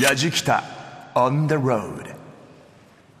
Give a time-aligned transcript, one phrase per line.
[0.00, 0.62] やじきた
[1.14, 2.16] on the road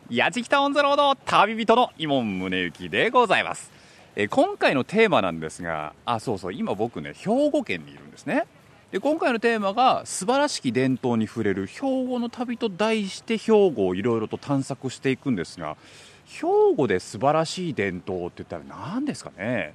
[0.08, 3.70] やじきたオンザロード旅人の伊門宗行でございます。
[4.16, 8.46] え今回のテーマなんですがあそうそう今僕ね兵庫県にいるんですね。
[8.92, 15.76] で今回のテーマが素晴らしき伝統に触れる兵庫の旅と題して兵庫をいろいろと探索していくんですが
[16.24, 19.74] 兵庫で素晴らしい伝統って言ったら何ですかね？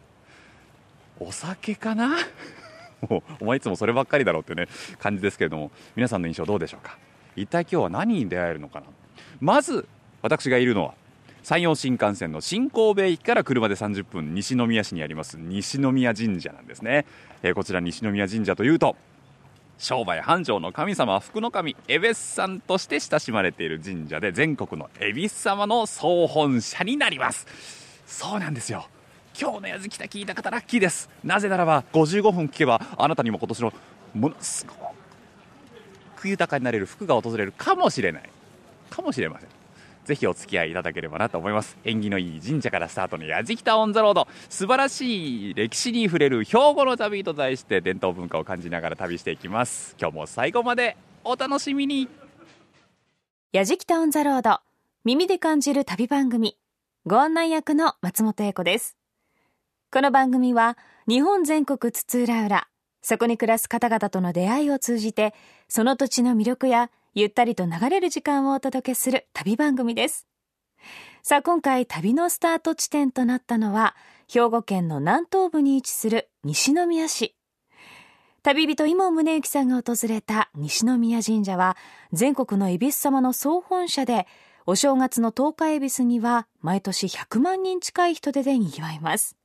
[1.19, 2.17] お酒かな？
[3.09, 4.67] もうお前いつもそればっかりだろうってね
[4.99, 6.97] 感じですけれども皆さんの印象どうでしょうか？
[7.35, 8.87] 一体今日は何に出会えるのかな？
[9.39, 9.87] まず
[10.21, 10.93] 私がいるのは
[11.43, 17.05] 山陽新幹線の新神戸駅から車で30分西宮市にあります西宮神社なんですね、
[17.43, 18.95] えーこちら西宮神社というと
[19.77, 27.45] 商売繁盛の神様福の神恵比寿さんとして親しまれている神社で全国の恵比寿様の総本社になります。
[28.07, 28.87] そうなんですよ。
[29.39, 31.09] 今日のやずきた聞いた方ラッキーです。
[31.23, 33.73] なぜならば55分聞けばあなたにも今年の
[34.13, 34.73] ものすご
[36.15, 38.29] く豊かになれる福が訪れるかもしれない。
[38.89, 39.49] かもしれません。
[40.05, 41.77] ぜひお付き合いいただければなと思います。
[41.83, 44.27] 縁起のいい神社からスタートのやじきたオンザロード。
[44.49, 49.95] 素晴らしい歴史に触れる兵庫の旅と題して伝統文化を感じながら旅していきます。
[49.99, 52.07] 今日も最後までお楽しみに。
[53.51, 54.59] やじきたオンザロード。
[55.03, 56.55] 耳で感じる旅番組。
[57.05, 58.95] ご案内役の松本英子です。
[59.95, 62.67] この番組は日本全国津々浦々
[63.01, 65.33] そこに暮らす方々との出会いを通じて
[65.69, 70.27] その土地の魅力やゆったりと流れる時間をお届けする旅番組です。
[71.23, 73.95] さあ今回旅のスタート地点となったのは
[74.27, 77.33] 兵庫県の南東部に位置する西宮市。
[78.43, 81.77] 旅人伊門宗行さんが訪れた西宮神社は
[82.11, 84.27] 全国の恵比寿様の総本社で
[84.65, 89.37] お正月の十日恵比寿には毎年100万人近い人手で賑わいます。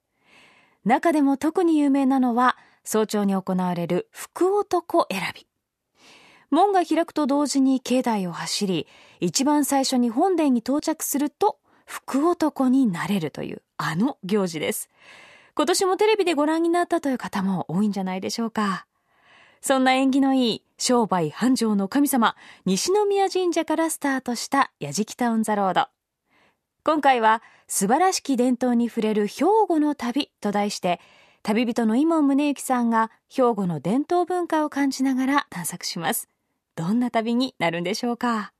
[0.84, 5.46] 中でも特に有名なのは早朝に行われる福男選び。
[6.50, 8.86] 門が開くと同時に境内を走り
[9.20, 14.88] 一番最初に本殿に到着すると福男になれるというあの行事です。
[15.54, 18.86] 今年もテレビでご覧になったという方も多いんじゃないでしょうか。
[19.60, 25.88] そんな縁起のいい商売繁盛の神様西宮神社からスタートしたやじきたオンザロード
[26.82, 30.98] 今回は素晴らしき伝統に触れる兵庫の旅と題して
[31.42, 36.28] 旅人の伊門宗行さんが兵庫の伝統文化を感じながら探索します。
[36.76, 38.52] どんな旅になるんでしょうか。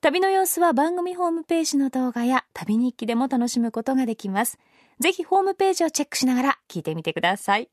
[0.00, 4.58] 旅の様子は番組ホームページの動画や旅日記でも楽しむことができます。
[4.98, 7.68] ぜひホームページをチェックしながら聞いてみてください。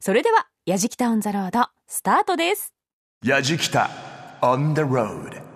[0.00, 2.74] それではやじきたオンザロードスタートです。
[3.24, 3.90] やじきた
[4.40, 5.47] on the road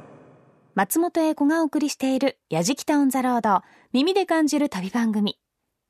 [0.75, 3.61] 松本英子がお送りしているやじきたオンザロード
[3.93, 5.39] 耳で感じる旅番組。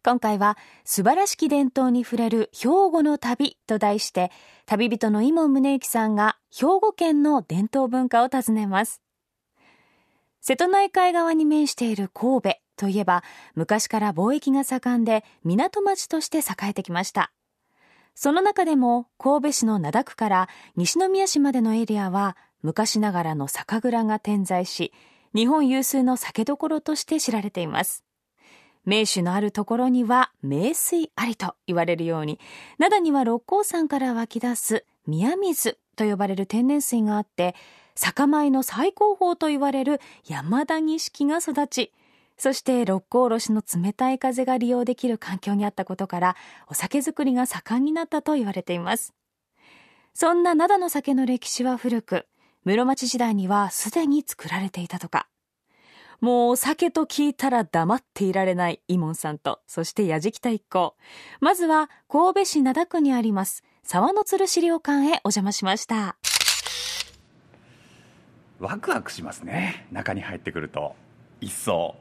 [0.04, 4.32] 今回は素晴らしき伝統に触れる兵庫の旅と題して
[4.66, 9.00] 旅人の伊門宗行さんが兵庫県の伝統文化を訪ねます。
[10.40, 13.22] 瀬戸内海側に面している神戸といえば
[13.54, 17.30] 昔から貿易が盛んで港町として栄えてきました。
[18.16, 24.92] その中でも神戸市の灘区から西宮市までのエリアは昔ながらの酒蔵が点在し
[25.34, 28.04] 日本有数の酒どころとして知られています。
[28.84, 32.40] 名手のあるところには名水ありと言われるように
[32.78, 37.54] 灘には六甲山から湧き出す宮水と呼ばれる天然水があって
[37.94, 41.92] 酒米の最高峰と言われる山田錦が育ち
[42.36, 46.36] そして六甲おろしの冷たい風が利用できる環境にあったことから
[46.66, 49.14] お酒造りが盛んになったと言われています。
[50.14, 52.26] そんな灘の酒の歴史は古く
[52.64, 55.26] 室町時代にはすでに作られていたとか
[56.20, 60.94] もうお酒と聞いたら黙っていられないイモンさんと、そして矢敷田一行。
[61.40, 66.16] まずは神戸市灘区にあります沢の鶴資料館へお邪魔しました。
[68.60, 70.94] ワクワクしますね中に入ってくると
[71.40, 71.96] 一層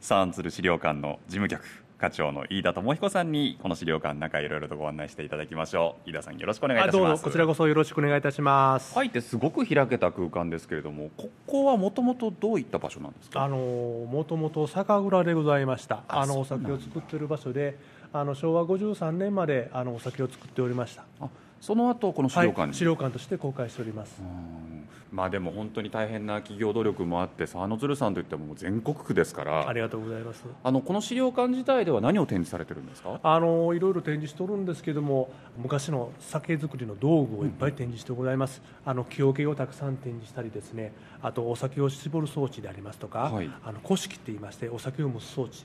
[0.00, 8.94] サンツル資料館の事務局課長の飯田智彦さんにこの資料館の中いろいろとご案内していただきましょう飯田さんよろしくお願いいあたしますどうぞこちらこそよろしくお願いいたします。
[8.94, 13.42] 入ってすごく開けた空間ですけれどもここはもともとどういった場所なんですか？
[13.42, 16.02] あのもともと酒蔵でございました。
[16.08, 17.78] ああのお酒を作っている場所で、
[18.12, 21.04] あの昭和53年まであのお酒を作っておりました。
[21.20, 21.28] あ
[21.64, 24.20] その後この資料館に、はい、資料館として公開しております。
[24.20, 24.86] うん。
[25.10, 29.66] まあでも本当に大変な企業努力もあって沢の鶴さんといっても全国区ですから。
[29.66, 30.44] ありがとうございます。
[30.62, 33.18] あのこの資料館自体では何を展示されてるんですか？
[33.22, 40.92] あのいろいろ展示しておるんですけども昔の酒造りの道具をいっぱい展示してございます、あの木桶をたくさん展示したりですね。
[41.22, 43.50] あとお酒を絞る装置でありますとか、はい。
[43.64, 45.64] あの古式って言いましてお酒を蒸す装置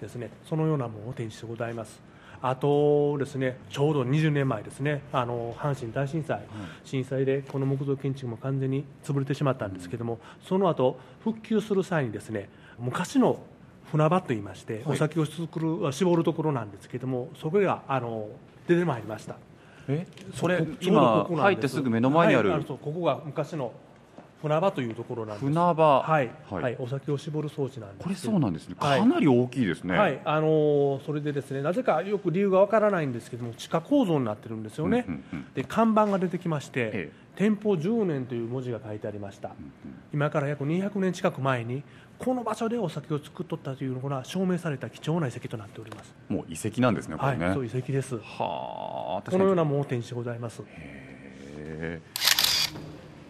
[0.00, 0.30] ですね。
[0.44, 2.00] そのようなものを展示してございます
[2.42, 6.42] あとですねちょうど20年前ですねあの阪神大震災、
[6.84, 12.48] 震災でこの木造建築も完全に潰れてしまったんですけども、その後復旧する際にですね
[12.78, 13.38] 昔の
[13.92, 18.28] 船場といいまして、お酒を作る絞るところなんですけどもそこがあの
[18.66, 19.36] 出てまいりました。
[19.88, 23.72] えそれこ今入ってすぐ目の前にある、はいそうここが昔の
[24.42, 25.44] 船場というところなんです。
[25.46, 26.02] 船場。
[26.02, 26.72] はい、ははい。
[26.74, 28.74] いお酒を絞る装置なんですこれそうなんですね。
[28.78, 29.00] はい。
[29.00, 35.46] かなり大きいですね、はい、あのーそれでですねなぜかよく理由がわからないんですけども地下構造になってるんですよね、うんうんうん。
[35.54, 37.22] で看板が出てきまして、ええ。
[37.34, 39.52] 店舗10年という文字が書いてありました、
[40.12, 41.82] 今から約200年近く前に
[42.18, 46.14] この場所でお酒を作っとったというのが証明された貴重な遺跡となっております。
[46.28, 47.54] もう遺跡なんですねこれね、はい。
[47.54, 48.18] そう遺跡です。
[48.18, 50.62] はあこのようなもものを展示してございます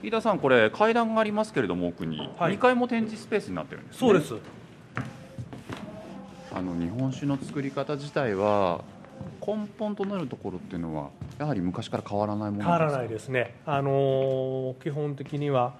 [0.03, 2.55] 飯田さんこれ階段がありますけれども奥に、はい。
[2.55, 4.35] 2階も展示スペースになってるんです、ね、そうです。
[6.55, 8.83] あの日本酒の作り方自体は
[9.47, 11.09] 根本となるところっていうのは
[11.39, 15.75] やはり昔から変わらないもの変わらないいですね、あのー基本的には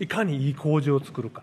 [0.00, 1.42] いかにいい麹を作るか。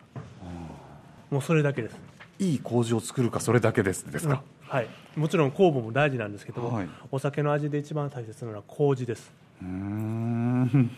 [1.29, 1.95] もうそれだけです。
[2.39, 6.89] いい麹を作るかそれだけですですか、はい、もちろん酵母も大事なんですけども、はい。
[7.11, 9.31] お酒の味で一番大切なのは麹です。
[9.61, 10.91] うーん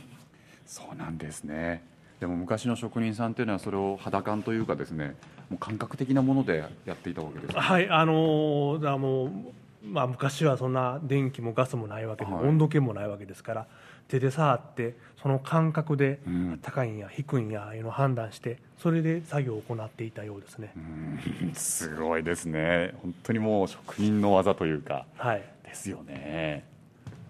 [0.66, 1.84] そうなんですね。
[2.20, 5.16] でも昔の職人さんっていうのはそれを肌感というかですね
[5.50, 7.60] もう感覚的なものでやっていたわけですね。
[7.60, 9.30] はいあのーだもう、
[9.84, 12.44] まあ、昔はそんな電気もガスもないわけで、はい。
[12.46, 13.68] 温度計もないわけですから
[14.08, 16.60] 手で触ってその感覚でうん。
[16.62, 21.20] 高いんや低いんやいうのを判断してそれで作業を行っていたようですね、うん。
[21.54, 22.94] すごいですね。
[23.02, 25.06] 本当にもう職人の技というか。
[25.18, 25.44] はい。
[25.64, 26.64] ですよね。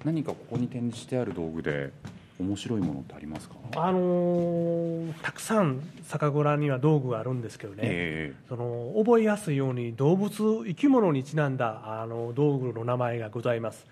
[0.03, 1.91] 何かここに展示してある道具で
[2.39, 3.55] 面白いものってありますか？
[3.77, 13.85] あのーたくさん酒蔵には道具があるんですけどね、えその覚えやすいように動物生き物にちなんだあの道具の名前がございます。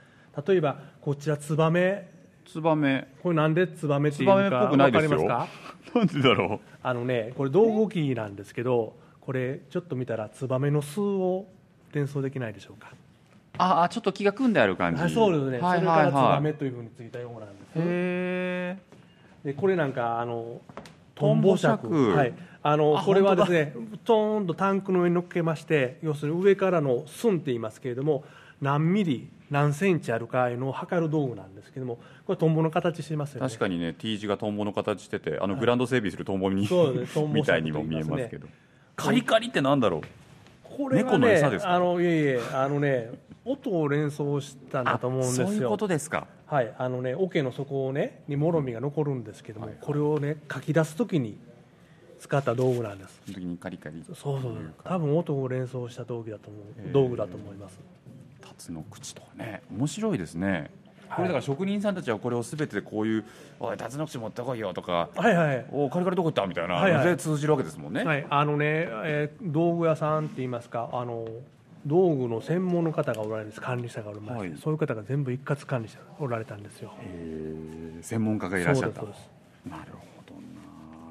[0.47, 1.79] 例えばこちらツバメ。
[1.81, 2.09] え
[2.45, 3.07] ツバメ。
[3.23, 5.17] これなんでツバメっていうかぽくないわかですよ。
[5.19, 5.47] ります
[5.93, 5.95] か？
[5.99, 11.45] なんでだろあのねこれ道具置きなんですけどこれちょっと見たらツバメの巣を
[11.93, 12.91] 連想できないでしょうか？
[12.91, 12.95] う
[13.57, 15.01] ああちょっと気が組んである感じ。
[15.01, 16.33] はいそうですね、はいそれからツはいはい。
[16.35, 18.77] バメというふうについたようなんですへ
[19.45, 20.61] でこれなんかあの
[21.15, 22.33] トンボ尺はい、
[22.63, 28.23] あのあこれはですねトーンとタンクの上に乗っけまして要するに上からの寸って言いますけれども
[28.61, 33.47] 何ミリ何センチあるかいうのを測る道具なんですけどもこれトンボの形してますよね。
[33.47, 37.13] 確かにね T 字がトンボの形しててあのグランド整備するトンボに、そうですね。
[37.13, 38.47] トンボ みたいにも見えますけど。
[38.95, 40.01] カリカリってなんだろう？
[40.75, 41.73] これは猫のね餌ですか？
[41.73, 43.11] あのいえいえあのね
[43.45, 45.47] 音を連想したんだと思うんですよ。
[45.47, 46.27] そういうことですか。
[46.45, 51.37] はいあのね桶の底をねにもろみが残るんですけども、これをね書き出すときに
[52.19, 53.21] 使った道具なんです。
[53.25, 54.03] その時にカリカリ。
[54.07, 54.73] そうそうそう。
[54.83, 56.91] 多分音を連想した道具だと思う、えー。
[56.91, 57.79] 道具だと思います。
[58.41, 59.63] タツの口とかね。
[59.71, 60.51] 面白いですね。
[60.51, 60.71] はい
[61.15, 63.25] これだから職人さんたちはこれをすべてこういう
[63.59, 67.17] 「おいタツの口持ってこいよ」とかはいはい「おカリカリどこ行った?」みたいなはいはい。
[67.17, 71.25] 通じるわけですもんね、はい、あのね、えー道具屋さんって言いますか、あの
[71.85, 74.57] 道具の専門の方がおられるんです、管理者がおられまして、はい。
[74.57, 76.91] そういう方が全部一括管理者がおられたんですよ。
[78.01, 79.01] 専門家がいらっしゃった。
[79.01, 79.29] そうです。
[79.69, 80.33] なるほど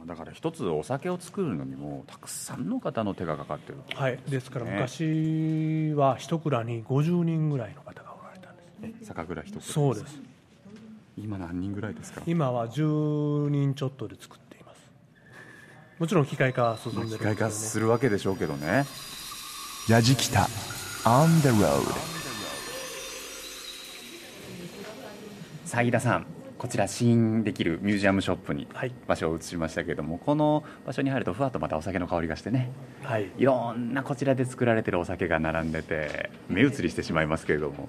[0.04, 0.06] な。
[0.06, 8.01] だから一つお酒を作るのにもたくさんの方の手がかかってるはい、ですからね昔は一蔵に50人ぐらいの方。
[9.02, 10.19] 酒蔵一つそうです。
[11.17, 12.23] 今何人ぐらいですか？
[12.26, 14.79] 今は10人ちょっとで作っています。
[15.99, 17.18] もちろん機械化は進んでるん機。
[17.18, 18.85] 械化するわけでしょうけどね
[19.88, 20.49] やじきた
[21.04, 21.83] On the road
[25.64, 26.26] 斉田さん
[26.62, 28.92] こちら試飲できるミュージアムショップにはい。
[29.09, 32.71] 場所を移しましたけれども、この場所に入るとふわっとまたお酒の香りがしてね
[33.02, 33.28] はい。
[33.37, 37.88] いろんなこちらで作られてるお酒が並んでて目移りしてしまいますけれども、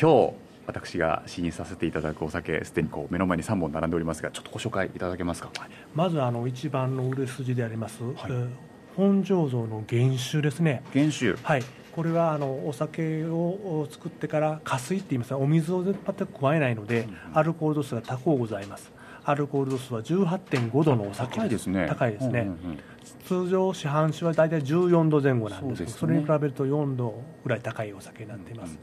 [0.00, 0.34] 今日
[0.68, 5.50] 私が試飲させていただくお酒すでにこう目の前に3本並んでおりますがちょっとご紹介いただけますか、
[5.92, 8.48] まずあの一番の売れ筋であります、えー
[8.96, 10.82] 本醸造の原酒ですね。
[10.92, 11.34] 原酒。
[11.42, 11.62] はい、
[11.92, 18.90] これはあのお酒を作ってから加水って言いますがお水を全く加えないので、アルコール度数が高うございます。
[19.24, 21.86] アルコール度数は18.5度のお酒高いですね。
[21.88, 22.78] 高いですね、うんうんうん。
[23.24, 25.78] 通常市販酒は大体14度前後なんです。
[25.80, 26.26] けどそそうですね。
[26.28, 28.78] れに比べると4度ぐらい高いお酒になっています、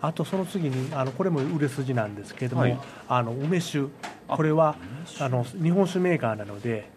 [0.00, 2.78] あとその次にあのこれも売れ筋なんですけれども、はい。
[3.08, 3.86] あの梅酒。
[4.26, 4.74] これは
[5.20, 6.90] あの日本酒メーカーなので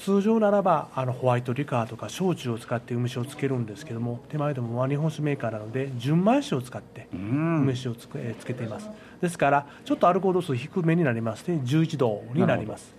[0.00, 7.62] 通常ならばあのホワイトリカーとか焼酎を使って梅酒をつけるんですけども手前でもまあ日本酒メーカーなので純米酒を使ってうん。
[7.62, 8.88] 梅酒をつけ,、えーつけています。
[9.20, 12.94] ですからちょっとアルコール度数低めになりまして11度になります。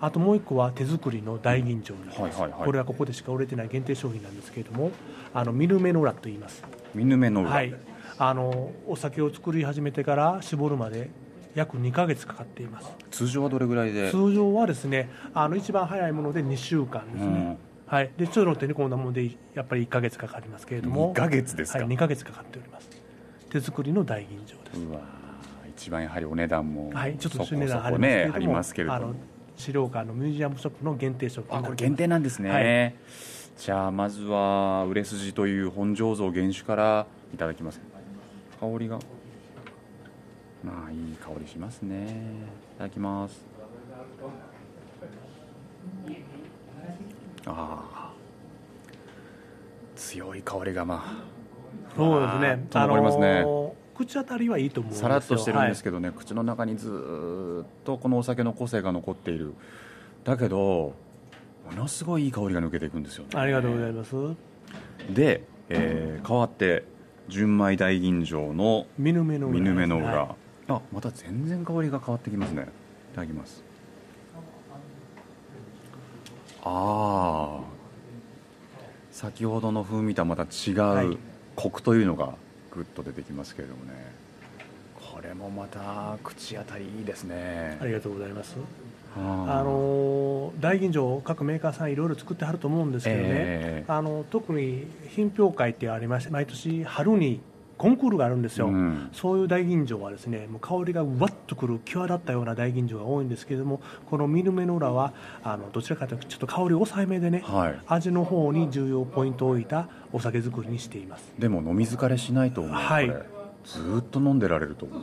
[0.00, 4.90] あともう一個は手作りの大吟醸になります、これはここでしか売れてない限定商品なんですけれども
[5.32, 6.62] あのミルメノラと言います。
[6.94, 7.74] 見ぬ目の裏、はい、
[8.18, 11.08] あのお酒を作り始めてから絞るまで
[11.54, 12.92] 約2ヶ月かかっています。
[13.10, 14.10] 通常はどれぐらいで？
[14.10, 17.56] 通常はですねあの一番早いもので2週間ですね、うん。
[17.86, 21.12] はい、でちょっと手に込んだものでやっぱり1ヶ月かかりますけれども。
[21.12, 21.78] 2ヶ月ですか？
[21.78, 22.88] はい、2ヶ月かかっております。
[23.50, 24.80] 手作りの大吟醸です。
[24.80, 29.14] うわー一番やはりお値段もはい、ちょっと値段そこねありますけれども。
[29.56, 32.94] 資料館のミュージアムショップの限定商品あこれ限定なんですね、はい。
[33.56, 37.80] じゃあまずは売れ筋という本醸造原酒からいただきます。
[38.58, 38.98] 香りが
[40.64, 42.06] まあいい香りしますね。
[42.76, 43.44] いただきます。
[47.46, 48.12] ああ
[49.96, 51.22] 強い香りがま
[51.94, 52.66] そうですね。
[52.70, 53.26] 残りますね。
[53.44, 59.54] ー口当たりはいいと思うさらっとしてるんですけけどね、口の中にずーっとこのお酒の個性が残っている。
[60.24, 60.94] だけど
[61.70, 63.30] ものすごいいい香りが抜けていくんですよね。
[63.34, 64.14] ありがとうございます。
[65.10, 66.84] で、えー、変わって
[67.28, 70.34] 純米大吟醸の見ぬ目の裏
[70.68, 72.62] あまた全然香りが変わってきますね。
[73.12, 73.62] いただきます。
[76.66, 77.64] ああ
[79.12, 81.18] 先ほどの風味とはまた違はうい。
[81.56, 82.34] コクというのが
[82.72, 83.92] ぐっと出てきますけれどもね。
[85.12, 87.78] これもまた口当たりいいですね。
[87.80, 88.56] ありがとうございます。
[89.16, 93.92] ああのー大吟醸各メーカーさんいろいろ作ってはると思うんですけどね、ええ。
[93.92, 97.40] あの特に品評会ってありまして毎年春に
[97.76, 99.08] コンクールがあるんですよ、うん。
[99.12, 105.12] そういう大吟醸はですねもう香りがうわっとくる際立ったような大吟醸が多いんですけれどもこの見る目の裏は
[105.42, 107.80] あのどちらかというとちょっと香り抑えめでね、はい。
[107.86, 111.32] 味の方に重要ポイントを置いたお酒作りにしています。
[111.38, 113.06] でも飲み疲れしないと思う、はい。
[113.64, 115.00] ずーっと飲んでられると思う。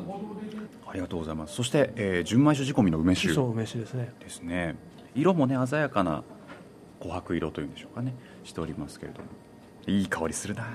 [0.88, 1.56] ありがとうございます。
[1.56, 3.34] そして、えー純米酒仕込みの梅酒。
[3.34, 4.14] そう梅酒ですね。
[4.20, 4.76] ですね。
[5.16, 6.24] 色もね鮮やかな
[7.00, 8.14] 琥珀色というんでしょうかね。
[8.44, 9.26] しておりますけれども。
[9.88, 10.62] いい香りするな。
[10.62, 10.66] い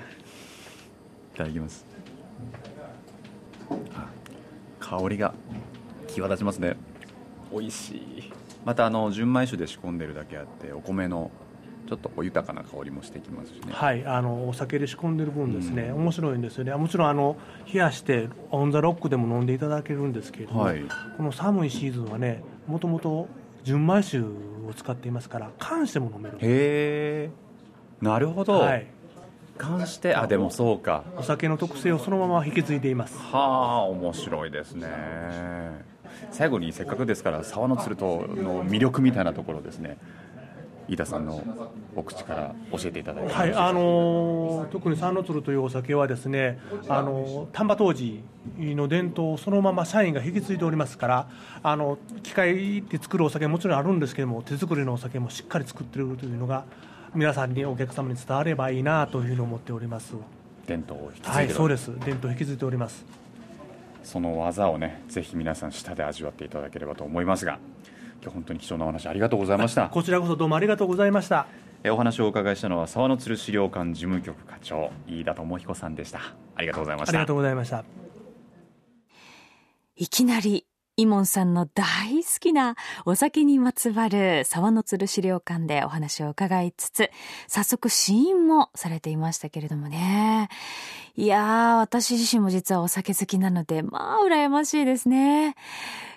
[1.37, 1.85] ただきます。
[3.95, 4.09] あ
[4.81, 5.35] 香りが
[6.09, 6.76] 際立ちますね。
[7.52, 8.33] 美味しい。
[8.64, 11.31] またあの純米酒で仕込んでるだけあってお米の
[11.88, 13.73] ちょっとこう豊かな香りもしてきますしね。
[13.73, 17.37] はい、あのお酒で仕込んでる分ですね、面白いんですよね、もちろんあの
[17.73, 20.83] 冷やしてオン・ザ・ロックでも飲んでいただけるんですけれども、はい。
[21.16, 23.28] この寒いシーズンはね、もともと
[23.62, 24.25] 純米酒を
[24.75, 27.31] 使っていますから、缶しても飲める、へえ
[28.00, 28.87] なるほど、はい、
[29.56, 31.04] 関してあでもそうか。
[31.16, 33.18] お酒の特性をそのまま引き継いでいます。
[33.18, 34.88] はあ面白いですね。
[36.30, 39.98] 最後にせっかくですから沢の鶴との魅力みたいなところですね。
[40.88, 41.42] 飯田さんの
[41.96, 43.32] お口から教えていただいて。
[43.32, 48.22] はい、あのー特に三の鶴というお酒はですね、あのー丹波当時
[48.58, 51.28] の伝統をそのまま社員が引き継いでおりますから、
[51.62, 56.64] あの機械で作るお酒ももちろんあるんですけども、手作りのお酒もしっかり作っているというのが
[57.14, 60.14] 皆さんにお客様に伝わればいいなというふうに思っております。
[60.66, 61.86] 伝統を引き継いでる、はい、そうです。
[62.00, 63.04] 伝統を引き継いでおります。
[64.06, 67.58] その技をねぜひ皆さん舌で味わっていただければと思いますが
[68.22, 71.46] 今日本当に貴重なお話ありがとうございましたこちらこそどうもありがとうございました。
[71.82, 76.20] えお話をお伺いしたのは沢の鶴資料館事務局課長飯田智彦さんでした
[76.54, 77.84] ありがとうございましたありがとうございました。
[79.98, 80.66] いきなり、
[80.99, 82.75] イモンさんの大好きな
[83.05, 87.11] お酒にまつわる沢の鶴資料館でお話を伺いつつ、
[87.49, 90.49] 早速試飲もされていましたけれどもね。
[91.15, 95.55] いやー、私自身も実はお酒好きなので、まあ、羨ましいですね。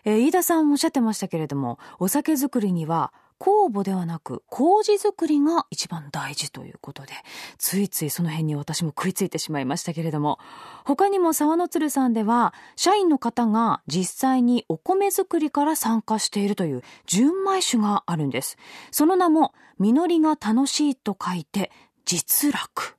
[0.06, 7.14] えー飯田さんもおっしゃってましたけれども、お酒作りには、酵母ではなく麹作りが一番大事ということで、
[7.58, 10.40] ついついその辺に私も食いついてしまいましたけれども、
[10.84, 18.58] 他にも沢の鶴さんでは、社員の方が実際にお米作りから参加しているという純米酒があるんです。
[18.92, 21.72] その名も、実りが楽しいと書いて、
[22.06, 22.98] 実楽。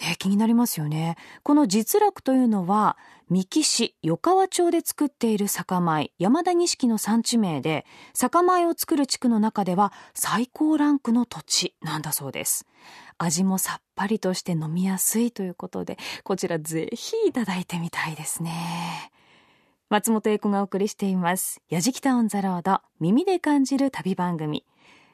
[0.00, 1.16] ね、気になりますよね。
[1.42, 2.96] この実楽というのは、
[3.30, 12.66] 三木市余川町で作っている酒米、山田錦の産地名で、酒米を作る地区の中では最高ランクの土地なんだそうです。
[13.18, 19.12] 味もさっぱりとして飲みやすいということで、こちらぜひいただいてみたいですね。
[19.90, 21.62] 松本英子がお送りしています。
[21.68, 24.66] やじきたオンザロード、耳で感じる旅番組。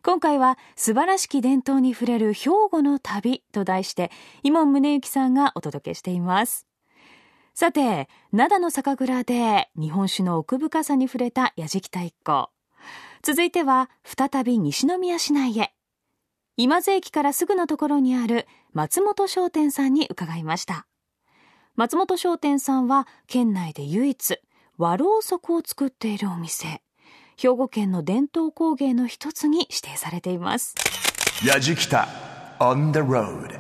[0.02, 4.10] 今回は素晴らしき伝統に触れる兵庫の旅と題して、
[4.42, 6.66] 伊門宗行さんがお届けしています。
[7.58, 12.50] さて、灘の酒蔵で日本酒の奥深さに触れたやじきた一行。
[13.22, 15.72] 続いては再び西宮市内へ。
[16.58, 20.86] 今津駅からすぐのところにある松本商店さんに伺いました。
[21.76, 24.38] 松本商店さんは県内で唯一
[24.76, 26.82] 和ろうそくを作っているお店。
[27.38, 30.74] 兵庫県の伝統工芸の一つに指定されています。
[31.42, 32.06] やじきた
[32.58, 33.58] on the road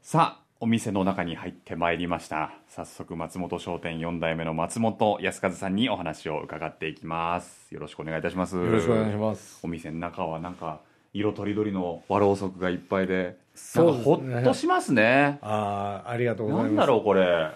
[0.00, 2.50] さあお店の中に入ってまいりました。
[2.66, 7.72] 早速松本商店4代目の松本康和さんにお話を伺っていきます。
[7.72, 8.56] よろしくお願いいたします。
[8.56, 9.60] よろしくお願いします。
[9.62, 10.80] お店の中はなんか
[11.12, 15.38] 色とりどりの和ろうそくがいっぱいでそうほっとしますね。
[15.42, 16.74] ああ、ありがとうございます。
[16.74, 17.52] なんだろうこれ。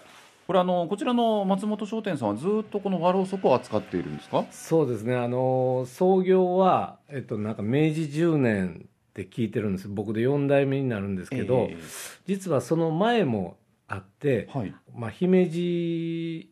[0.47, 4.45] これあのこちらの松本商店さんはずっとこの和ろうそくを扱っているんですか？
[4.53, 5.17] そうですね。
[5.17, 9.89] あの創業はえっとなんか明治10年って聞いてるんです。
[9.89, 11.77] 僕で4代目になるんですけど、え
[12.27, 14.75] 実はその前もあって、えはい。
[14.95, 16.51] まあ姫路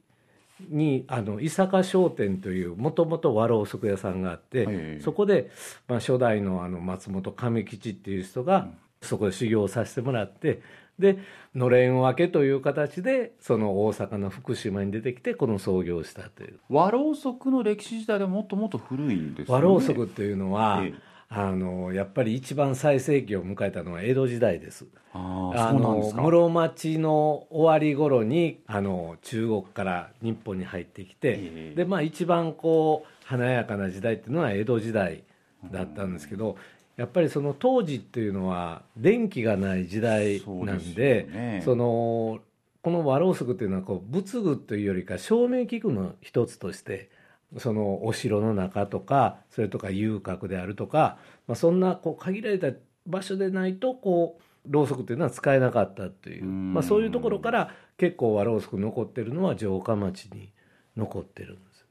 [0.68, 5.00] にあの伊坂商店というもともと和ろうそく屋さんがあって、はい。
[5.00, 5.50] そこで、
[5.88, 8.68] まあ、初代のあの松本亀吉っていう人が、
[9.00, 10.60] そこで修行させてもらって
[10.98, 11.16] で
[11.54, 16.58] のれん分けという形でその大阪の福島に出てきてこの創業をしたという。
[16.68, 19.64] 和ろうそくの歴史自体でもっともっと古いんですよね。
[19.64, 24.84] 和ろうそくっていうのは、ええあのやっぱり一番最盛期を迎えたのは江戸時代です。
[25.12, 31.74] あああの室町の終わり頃にあの中国から日本に入ってきて、ええ。
[31.76, 35.22] でまあ一番こう華やかな時代っていうのは江戸時代
[35.70, 36.56] だったんですけど、
[36.96, 41.62] やっぱりその当時っていうのは電気がない時代なんでね。
[41.64, 42.40] その
[42.82, 47.10] この和ろうそくっていうのはこう仏具というよりか照明器具の一つとして
[47.58, 52.68] そのお城の中とかそれとか遊郭であるとか、まあ、そんなこう限られた
[53.06, 56.44] 場所でないとこうろうそくっていうのは使えなかったという。
[56.44, 56.74] うん。
[56.74, 60.52] まあ、そういうところから結構和ろうそく残ってるのは城下町に
[60.96, 61.86] 残ってるんです。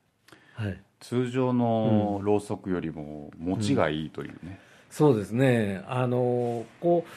[0.53, 0.81] はい。
[0.99, 5.81] 通常のろうそくよりも持ちがいいというね、そうですね。
[5.87, 7.09] あのこう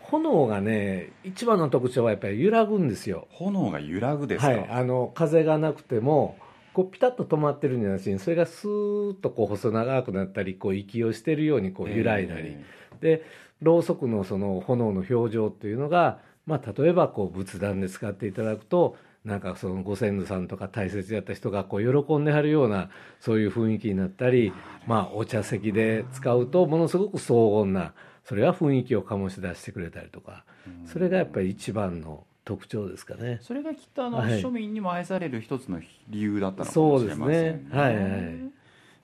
[0.00, 3.28] 炎がね一番の特徴はやっぱり揺らぐんですよ。
[3.30, 6.38] 炎が揺らぐですか、はい、あの風がなくても
[6.76, 12.64] こうピタッと止まってるんじゃなしにそれがスーッとこう細長くなったりこう息をしてるようにこう揺らいだり、え
[13.00, 13.24] で
[13.62, 22.90] ろうそくのその炎の表情っていうのが、まあ、例えばこう仏壇で使っていただくとなんかそのご先祖さんとか大切やった人がこう喜んではるような
[23.20, 24.52] そういう雰囲気になったり、
[24.86, 30.44] まあ、お茶席で使うとものすごく荘厳なそれは雰囲気を醸し出してくれたりとか。
[30.86, 33.40] それがやっぱり一番の特徴ですかね。
[33.42, 34.40] それがきっとあの、はい。
[34.40, 37.76] 庶民にも愛される一つの理由だったのかもしそうですれませんね。
[37.76, 38.02] はいはい。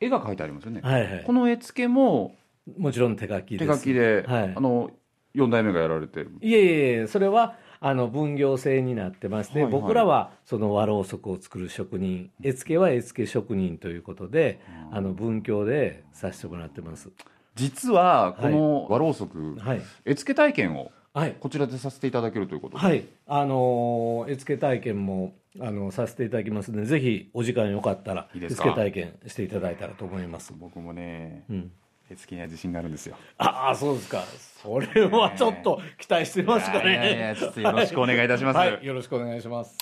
[0.00, 1.24] 絵が描いてありますよね、はいはい。
[1.26, 2.36] この絵付けも
[2.78, 3.66] もちろん手書きです。
[3.66, 4.52] 手書きで、はい。
[4.56, 4.90] あの
[5.34, 6.30] 4代目がやられてる。
[6.40, 9.72] いえいえそれはあの分業制になってまして、はいはい。
[9.72, 14.60] 僕らはその和ろうそくを作る職人絵付けは絵付け職人ということで、
[14.92, 17.10] あの文教でさせてもらってます。
[17.56, 19.82] 実はこの和ろうそく、はい。
[20.04, 21.36] 絵付け体験をはい。
[21.38, 23.04] こちらでさせていただけるということで、はい。
[23.26, 30.54] あのー絵付け体験もあのさせていただきますのでぜひお時間よかったら絵付け体験していただいたらと思います。
[30.58, 31.72] 僕もねうん。
[32.10, 33.16] 絵付けには自信があるんですよ。
[33.36, 34.24] ああそうですか。
[34.62, 36.92] それはちょっと期待してますかね。
[36.92, 38.86] いやいやいやちょっとよろしくお願いいたします、はい。
[38.86, 39.76] よろしくお願いします。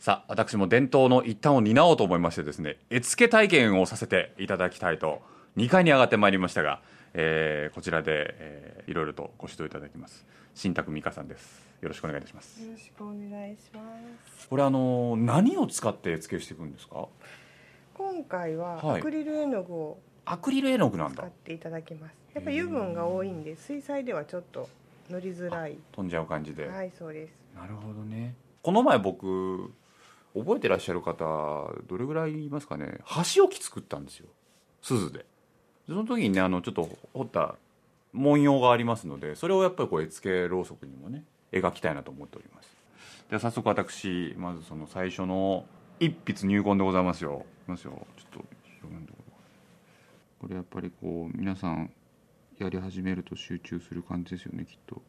[0.00, 5.20] さあ私も伝統の一端を担おうと思いましてですね絵付け体験をさせていただきたいと
[5.56, 6.80] 2階に上がってまいりましたが、
[7.14, 10.24] えーこちらで、えーいろいろとご指導いただきます。
[10.54, 11.66] 新宅美香さんです。
[11.82, 12.62] よろしくお願いいたします。
[12.62, 13.80] よろしくお願いしま
[14.38, 14.48] す。
[14.48, 17.06] これあの何を使って絵付けしていくんですか？
[17.94, 19.00] 今回ははい。
[19.00, 21.22] アクリル絵の具をアクリル絵の具なんだ。
[21.22, 22.14] 使っていただきます。
[22.34, 24.68] やっぱ油分が多いんで水彩ではちょっと
[25.10, 25.76] 乗りづらい。
[25.92, 27.32] 飛んじゃう感じで、はい、そうです。
[27.54, 28.34] なるほどね。
[28.62, 29.70] この前僕
[30.34, 31.24] 覚えてらっしゃる方
[31.86, 32.98] どれぐらいいますかね？
[33.04, 34.28] 箸置き作ったんですよ。
[34.80, 35.26] 鈴でで
[35.88, 37.54] その時にねあのちょっと彫った
[38.12, 42.76] 文様がありますのでそれをやっぱりこう絵付けろうそくにもね描きたいなと思っております。
[43.30, 45.64] では早速私まずその最初の
[45.98, 47.46] 一筆入魂でございますよ。
[47.66, 48.06] いますよ。
[48.16, 48.44] ちょっと
[48.80, 49.34] 広げんところ
[50.40, 51.90] これやっぱりこう皆さん
[52.58, 55.00] やり始めると集中する感じですよねきっと。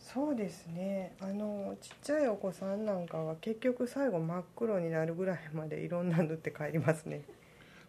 [0.00, 1.14] そうですね。
[1.20, 7.22] あのちっちゃいお子さんなんかは結局最後真っ黒になるぐらいまでいろんな塗って帰りますね。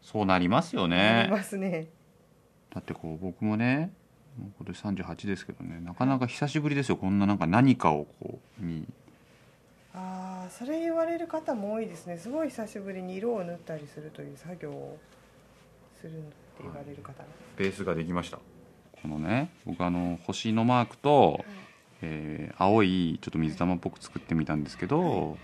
[0.06, 1.88] そうなりますよなねりますね。
[2.74, 3.92] だってこう僕もね
[4.38, 6.98] 今年38ですけどねなかなか久しぶりですよ。
[6.98, 8.86] こんななんか何かをこうに
[9.96, 12.18] ああ、それ言われる方も多いですね。
[12.18, 14.98] すごい久しぶりに色を塗ったりするという作業を
[16.00, 16.26] するって
[16.62, 17.26] 言われる方が。
[17.58, 18.38] ベースができました。
[19.02, 21.44] このね僕あの星のマークと、
[22.02, 25.38] えー青いちょっと水玉っぽく作ってみたんですけど、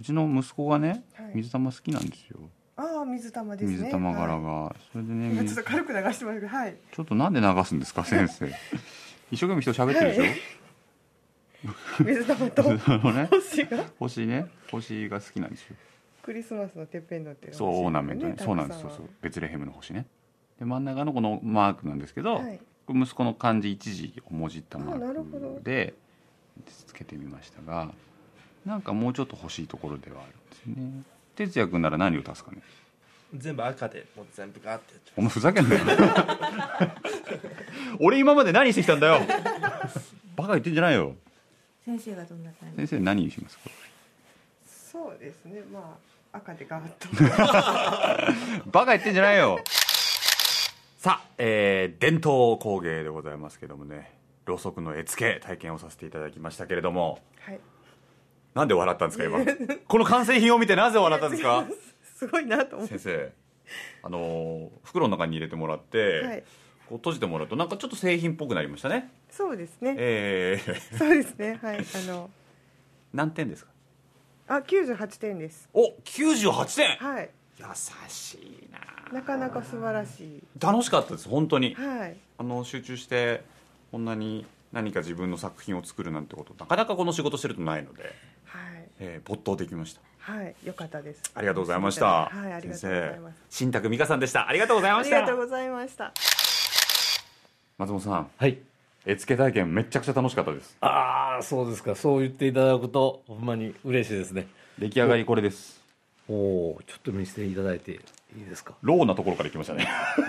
[0.00, 1.30] うちの息子がねはい。
[1.36, 2.40] 水玉好きなんですよ、
[2.76, 3.78] ああ、水玉ですね。
[3.78, 6.76] 水玉柄はが、それでねちょ水っと軽く流してますけど、はい。
[6.92, 8.46] ちょっとなんで流すんですか 先生。
[9.30, 12.06] 一生懸命人喋ってるでしょ、はい。
[12.06, 13.28] 水玉とあのね。
[13.30, 13.84] 星が？
[13.98, 14.46] 星ね。
[14.70, 15.76] 星が好きなんですよ。
[16.22, 18.34] クリスマスのてっぺんのってそうオーナメントね。
[18.38, 19.08] そうなんですそうそう。
[19.22, 20.06] ベツレヘムの星ね。
[20.58, 22.60] で真ん中のこのマークなんですけど、はい。
[22.88, 25.94] 息子の漢字一字をもじったマークで
[26.86, 27.92] つけてみましたが
[28.64, 31.02] なんかもうちょっと欲しいところではあるんですね
[31.36, 32.58] 哲也君なら何を足すかね？
[33.34, 35.80] 全部赤でもう全部ガーってやっちゃお前ふざけんなよ。
[38.00, 39.20] 俺今まで何してきたんだよ。
[40.36, 41.14] バカ言ってんじゃないよ。
[41.84, 42.76] 先生がどんな感じ？
[42.86, 43.70] 先生何にしますか？
[44.66, 45.60] そうですね。
[45.72, 45.96] ま
[46.32, 48.66] あ赤でガーッと。
[48.70, 49.58] バカ言ってんじゃないよ。
[50.98, 54.12] さあ、えー伝統工芸でございますけどもね。
[54.44, 57.20] ろうそくの絵付け体験をさせていただきましたけれども。
[57.40, 57.58] はい
[58.56, 59.38] なんで笑ったんですか今？
[59.86, 61.66] この完成品を見てなぜ笑ったんですか？
[62.16, 63.32] すごいなと思って先生
[64.02, 66.44] あのー袋の中に入れてもらって、はい。
[66.88, 69.10] こう閉じてもらうとなんかちょっと製品っぽくなりましたね。
[69.30, 69.94] そうですね。
[69.98, 71.58] えー、 そうですね。
[71.62, 72.30] はいあの。
[73.12, 73.70] 何点ですか？
[74.48, 75.68] あ98点です。
[75.74, 76.96] お98点！
[76.96, 77.30] はい。
[77.58, 77.64] 優
[78.08, 78.78] しいな。
[79.20, 80.42] なかなか素晴らしい。
[80.60, 81.74] 楽しかったです本当に。
[81.74, 82.16] はい。
[82.38, 83.42] あの集中して
[83.90, 88.12] こんなに何か自分の作品を作るなんてことなかなかこの仕事してるとないので、はい
[89.00, 90.00] えー没頭できました。
[90.18, 91.22] はい良かったです。
[91.34, 92.06] ありがとうございました。
[92.06, 93.36] はいありがとうございます。
[93.50, 94.48] 新宅美香さんでした。
[94.48, 95.16] ありがとうございあました。
[95.16, 96.12] りがとうございました。
[97.78, 98.30] 松本さん。
[98.36, 98.58] はい。
[99.04, 100.76] 絵付け体験めちゃくちゃ楽しかったです。
[100.80, 101.94] ああそうですか。
[101.94, 104.48] そう言っていただくとほんまに嬉しいですね。
[104.78, 105.80] 出来上がりこれです。
[106.28, 108.74] おおちょっと見せていただいていいですか？
[108.82, 109.86] ローなところからいきましたね。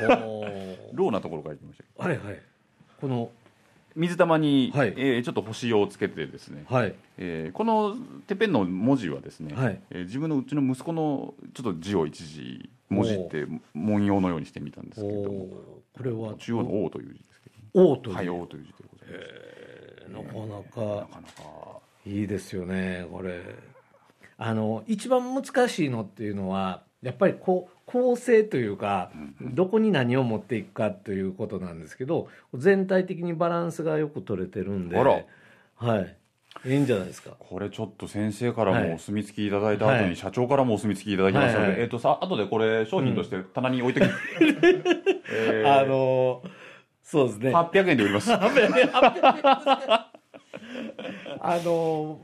[0.94, 2.04] ローなところからいきました。
[2.04, 2.40] はいはい。
[3.02, 3.32] この
[3.98, 4.94] 水玉に、はい。
[4.96, 6.96] えーちょっと星をつけてですね、はい。
[7.18, 7.96] えーこの
[8.28, 9.82] てっぺんの文字はですね、はい。
[9.90, 15.48] えー自分のうちの息子のちょっと字を一字文字って文様のようにしてみたんですけれども。
[15.98, 17.92] これは中央の「王」という字ですけど。
[17.92, 20.28] 王という、はい「王」という字でございます。
[20.28, 21.80] なかななかかなか。
[22.06, 23.42] いいですよねこれ。
[24.38, 36.18] あの一番難しいのっていうのはやっぱりこう構成というか、どこに何を持っていくかということなんですけど全体的にバランスがよく取れてるんではい。
[36.66, 37.32] いいんじゃないですか。
[37.40, 38.90] これちょっと先生からはい。
[38.90, 40.16] もお墨付きいただいた後に、はい。
[40.16, 41.82] 社長からもお墨付きいただきましたので、はいはい。
[41.84, 44.14] えっ、とさ後でこれ商品として棚に置いてきて、
[45.32, 46.42] えあーの
[47.04, 47.54] そうですね。
[47.54, 48.34] 800円で売ります。
[51.40, 52.20] あの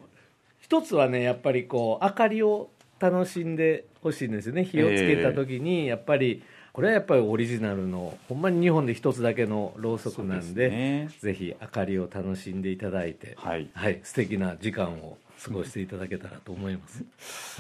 [0.60, 4.64] 一つはねやっぱりこう明かりを楽しんでほしいんですよね。
[4.64, 11.10] 火をつけた時にやっぱりこれはやっぱりオリジナルのほんまに日本で一つだけのろうそくなんでね。
[11.20, 13.70] ぜひ明かりを楽しんでいただいてはい。
[13.74, 17.04] はい、素敵な時間を過ごしていただけたらと思います。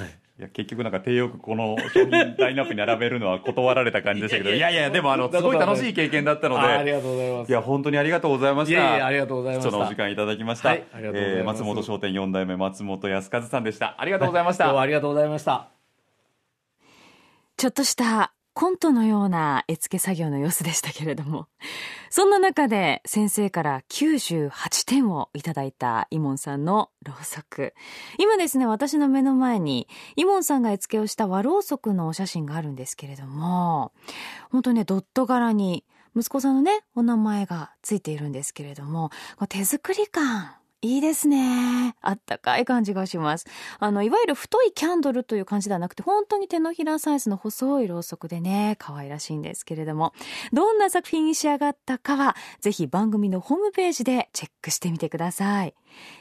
[0.01, 0.09] はい。
[0.39, 7.49] いや結局なんか手よくこの商品ラインナップに並べるのは断られた感じでしたけどいやいやでもあのすごい楽しい経験だったのであありがとうございます。
[7.49, 8.79] いや本当にありがとうございました。
[8.79, 9.71] いえいえありがとうございました。
[9.71, 11.37] そのお時間いただきました、はいありがとうございます。
[11.37, 13.95] えー松本商店4代目松本康和さんでした。
[13.99, 15.67] ありがとうございました、どうもありがとうございました。
[17.57, 21.47] ちょっとしたコントのような絵付け作業の様子でしたけれども、
[22.11, 27.73] そんな中で先生から98点をいただいたイモンさんのろうそく。
[28.19, 33.91] 今ですね、私の目の前にイモンさんが絵付けをした和ろうそくのお写真があるんですけれども、
[34.51, 35.83] 本当にね、ドット柄に
[36.15, 39.09] 息子さんのね、お名前がついているんですけれども、
[39.49, 41.95] 手作り感、いいですね。
[42.01, 43.45] あったかい感じがします。
[43.79, 50.11] あの、いわゆる太いキャンドルという感じではなくて、本当に手のひらサイズの細いろうそくでね、可愛らしいんですけれども、
[50.51, 55.73] どんな作品に仕上がったかは、ぜひ番組のホームページでチェックしてみてください。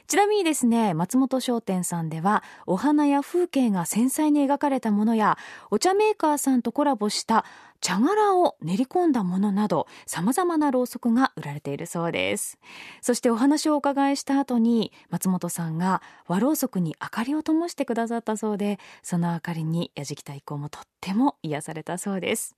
[0.07, 5.39] ちなみにですね、松本商店さんでは、お花や風景が繊細に描かれたものや、
[5.73, 7.45] お茶メーカーさんとコラボした
[7.83, 12.59] 茶殻を練り込んだものなど、様々なろうそくが売られているそうです。
[13.01, 22.57] そしてお話をお伺いした後に、松本さんが和ろうそくに明かりを灯してくださったそうで、その明かりにやじきた以降もとっても癒されたそうです。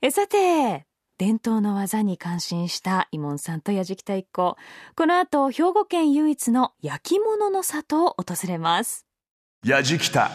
[0.00, 0.86] えさて、
[1.18, 4.56] 伝統の技に感心したイモンさんとやじきた一行。
[4.94, 9.04] この後、兵庫県唯一の焼き物の里を訪れます。
[9.66, 10.30] やじきた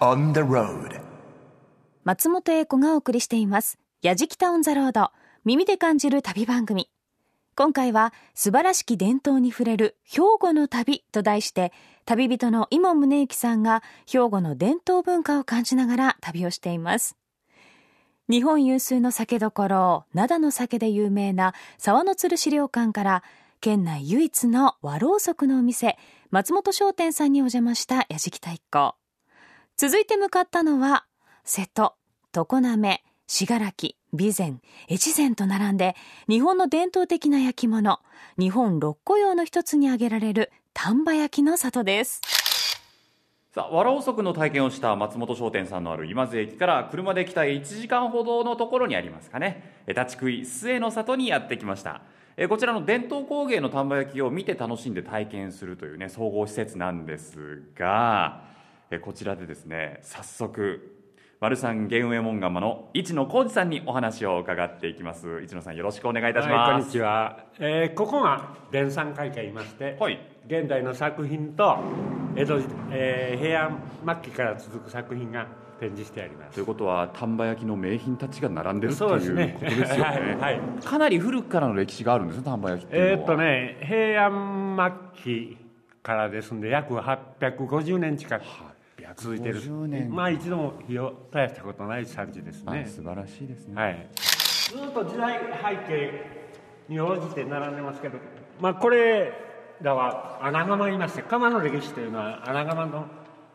[0.00, 1.00] on the road
[2.04, 3.78] 松本英子がお送りしています。
[4.02, 5.10] やじきたオンザロード。
[5.46, 6.90] 耳で感じる旅番組。
[7.56, 11.72] 今回は素晴らしき伝統に触れる兵庫の旅と題して、
[12.04, 17.16] 旅人の伊門宗行さんが兵庫の伝統文化を感じながら旅をしています。
[18.28, 23.22] 日本有数の酒どころ、灘の酒で有名な沢の鶴資料館から、
[23.62, 25.96] 県内唯一の和ろうそくのお店、
[26.30, 28.94] 松本商店さんにお邪魔したやじきた一行。
[29.78, 31.06] 続いて向かったのは、
[31.42, 31.94] 瀬戸、
[32.32, 35.94] 常滑、信楽、備前、越前と並んで、
[36.28, 38.00] 日本の伝統的な焼き物、
[38.38, 42.20] 日本六古窯の一つに挙げられる丹波焼きの里です。
[43.54, 49.82] さあ、わらおそくの体験をした松本商店さんのある今津駅から車で来た1時間ほどのところにありますかね。
[49.88, 52.02] 立ち食い末の里にやってきました。
[52.36, 58.44] えこちらの伝統工芸の丹波焼きを見て楽しんで体験するというね総合施設なんですが、
[58.90, 60.95] えこちらでですね早速
[61.38, 65.42] 丸三玄右衛門窯の市野浩二さんにお話を伺っていきます。
[65.42, 70.18] 市野さんよろしくお願いいたしはい、こんにますちは、えーここが伝産会館いまして、はい。
[70.46, 71.76] 現代の作品と
[72.36, 73.78] 江戸えー平安
[74.22, 75.46] 末期から続く作品が
[75.78, 76.54] 展示してあります。
[76.54, 79.58] ということは丹波焼きの名品たちが並んでるっていうそうですね。
[79.60, 80.02] ことですよね。
[80.40, 80.58] はい。
[80.58, 83.12] はいかなり古くからの歴史があるんですね丹波焼きっていうのは。
[83.12, 85.58] えーっとね平安末期
[86.02, 88.42] からですんで約850年近く
[89.14, 89.62] 続いてる。
[89.62, 90.14] 850年。
[90.14, 92.84] まあ一度も火を絶やしたことない産地ですね。
[92.86, 96.46] あ素晴らしいですね、はい、ずっと時代背景
[96.88, 98.18] に応じて並んでますけど、
[98.60, 99.32] まあ、これ
[99.82, 103.06] らは穴窯いまして窯の歴史というのは穴窯の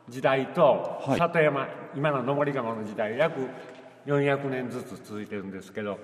[0.10, 1.20] 時代とはい。
[1.20, 3.48] 里山、今の登り窯の時代約
[4.06, 6.00] 400年ずつ続いてるんですけど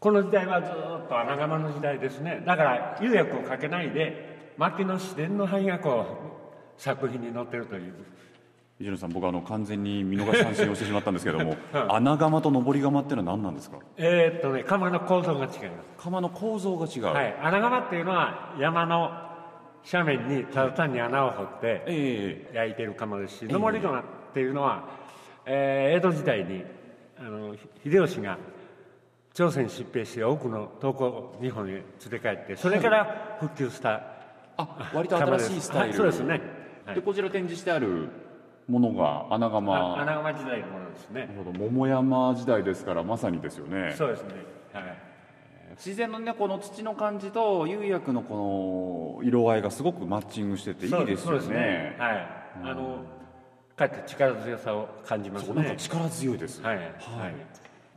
[0.00, 2.42] この時代はずっと穴窯の時代ですね。
[2.46, 6.06] だから釉薬をかけないで薪の自然の灰がこ
[6.78, 7.94] う作品に載ってるという
[8.80, 11.54] 一野さん僕あの完全に見逃し三振をしてしまったんですけども
[11.90, 13.76] 穴窯と登り窯っていうのは何なんですか？
[13.98, 15.58] えーっとね窯の構造が違います。
[15.98, 19.10] 窯の構造が違う、はい、穴窯っていうのは山の
[19.92, 24.84] 斜面にただ単に穴を掘ってえ焼いてる窯ですし登り窯っていうのは、
[25.44, 26.64] えー江戸時代に
[27.18, 28.38] あの秀吉が
[29.34, 34.00] 朝鮮に出兵して多くの東京日本へ連れ帰ってそれから復旧した
[34.56, 36.40] あ割と新しいスタイル、はいそうですね、
[36.86, 36.94] はい。
[36.96, 38.08] でこちら展示してある
[38.70, 39.74] ものが穴窯。
[39.74, 41.26] あ穴窯時代のものですね。
[41.26, 41.58] なるほど。
[41.58, 43.94] 桃山時代ですからまさにですよね。
[43.96, 44.34] そうですね。
[44.72, 44.84] はい。
[45.76, 51.96] 自然のねこの土の感じと釉薬のこの色合いがすごくマッチングしてていいですよそうね。
[51.98, 52.40] はい。
[52.62, 53.04] あの
[53.76, 56.86] かえって力強さを感じますそうなんかね力強いです、はい、はい、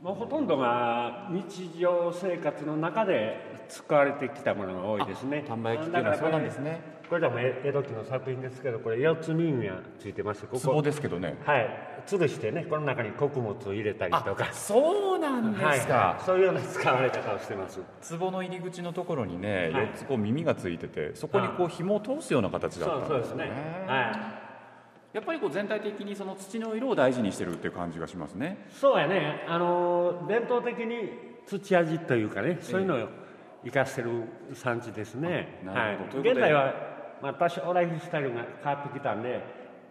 [0.02, 5.44] もうほとんどが日常生活の中で使われてきたものが多いですね。
[5.46, 10.58] 丹波焼きっていうのはそうなんですねこれでも江戸期の作品ですけどこれ四つ耳がついてましてこ。
[10.58, 11.36] 壺こですけどね。
[11.44, 11.68] はい。
[12.06, 14.52] 吊るしてねこの中に穀物を入れたりとか。
[14.52, 17.80] そうなんですか、はい、そういうような使われ方をしてます。
[18.18, 19.84] 壺の入り口のところにね、はい。
[19.86, 23.08] 4つこう耳がついててそこにこう紐を通すような形だったんですね。
[23.08, 23.84] そうそうですね。
[23.86, 24.40] は
[25.12, 25.16] い。
[25.16, 28.66] やっぱりこう全体的にその土の色を大事にしてるっていう感じがしますね。
[28.70, 29.44] そうやね。
[29.48, 31.10] あの伝統的に
[31.46, 33.08] 土味というかねそういうのを
[33.64, 34.10] 生かしてる
[34.52, 35.92] 産地ですね、あなはい。
[35.92, 36.93] るほどとい現在は、
[37.24, 39.40] まあ、多少ライフスタイルが変わってきたんで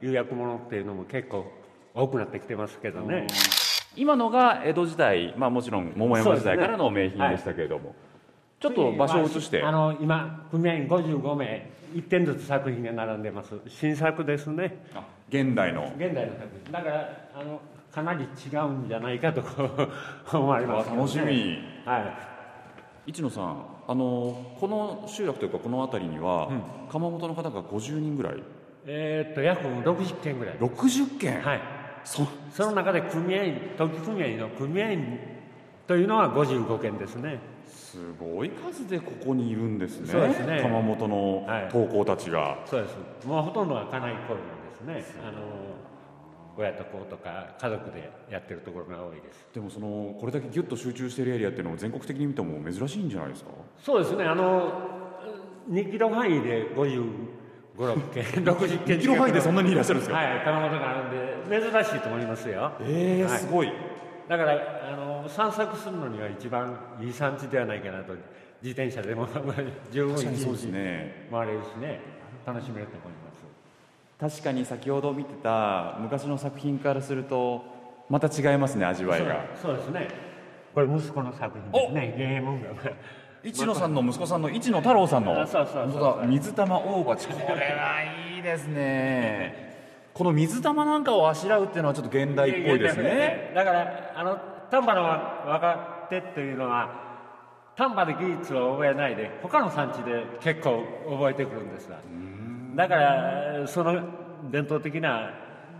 [0.01, 1.51] 釉薬物っていうのも結構
[1.95, 3.25] 多くなってきてますけどね、
[3.95, 7.95] 今のが江戸時代、まあ、もちろん桃山時代からの名品でしたけれども、
[8.59, 9.63] ちょっと場所を移して。
[9.63, 13.55] あの今組合員55名1点ずつ作品が並んでます。
[13.67, 14.85] 新作ですね。
[14.93, 15.91] あ現代の。
[15.97, 16.71] 現代の作品。
[16.71, 17.59] だからあの
[17.91, 19.41] かなり違うんじゃないかと
[20.37, 20.97] 思われますね。
[20.97, 21.57] 楽しみ。
[21.83, 21.99] は
[23.07, 23.11] い。
[23.11, 26.49] 市野さんあのこの集落というかこの辺りには、
[26.89, 28.41] 窯元の方が50人ぐらい。
[28.87, 30.55] えーっと約60件ぐらい。
[30.55, 31.61] 60件、はい。
[32.03, 35.19] そその中で組合員時組合の組合員
[35.85, 37.37] というのは55件ですね。
[37.67, 40.07] すごい数でここにいるんですね。
[40.07, 40.59] そうですね。
[40.63, 41.69] 窯元のはい。
[41.71, 43.27] 投稿たちが、そうです。
[43.27, 44.29] もうほとんどが家内交
[44.87, 45.21] 流ですね。
[45.21, 45.37] あの
[46.57, 49.47] 親と子とか家族でやってるところが多いです。
[49.53, 53.49] でもそのこれだけギュッと集中しているエリアっていうのも全国的に見ても珍しいんじゃないですか？
[53.81, 54.25] そうですね。
[54.25, 54.71] あの
[55.69, 57.03] 2キロ範囲で55、
[57.77, 61.07] 6件60件2キロ範囲でそんなにいらっしゃるんですか、はい窯元がある
[61.47, 62.71] んで珍しいと思いますよ。
[62.81, 63.39] えー、はい。
[63.39, 63.71] すごい。
[64.29, 64.53] だから
[64.91, 68.13] あの散策するのには一番いい産地ではないかなと。
[68.61, 69.27] 自転車でも
[69.91, 71.27] 十分にね。
[71.29, 71.99] 回れるしね。
[72.45, 73.22] 楽しめると思います
[74.23, 77.61] 確かに先ほど見てた昔の作品からすると
[78.09, 79.45] また違いますね味わいが。
[79.61, 80.07] そうですね。
[80.73, 82.15] これ息子の作品ですね。
[82.17, 82.69] ゲームが
[83.43, 85.35] 市野さんの息子さんの市野太郎さんの
[86.25, 87.27] 水玉大鉢。
[87.27, 88.01] これは
[88.37, 89.73] いいですね。
[90.13, 93.51] この水玉なんかをあしらうっていうのはちょっと現代っぽいですね。
[93.53, 94.37] だからあの
[94.71, 96.89] 丹波の若手っていうのは
[97.75, 101.97] 丹波で技術を覚えないで他の産地で結構覚えてくるんですわ
[102.75, 104.01] だからその
[104.51, 105.31] 伝統的な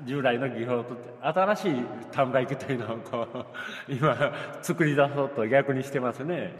[0.05, 1.75] 従来の技法と新しい
[2.11, 3.45] 丹波焼きというのをこう
[3.91, 4.15] 今
[4.61, 6.53] 作り出そうと逆にしてますね。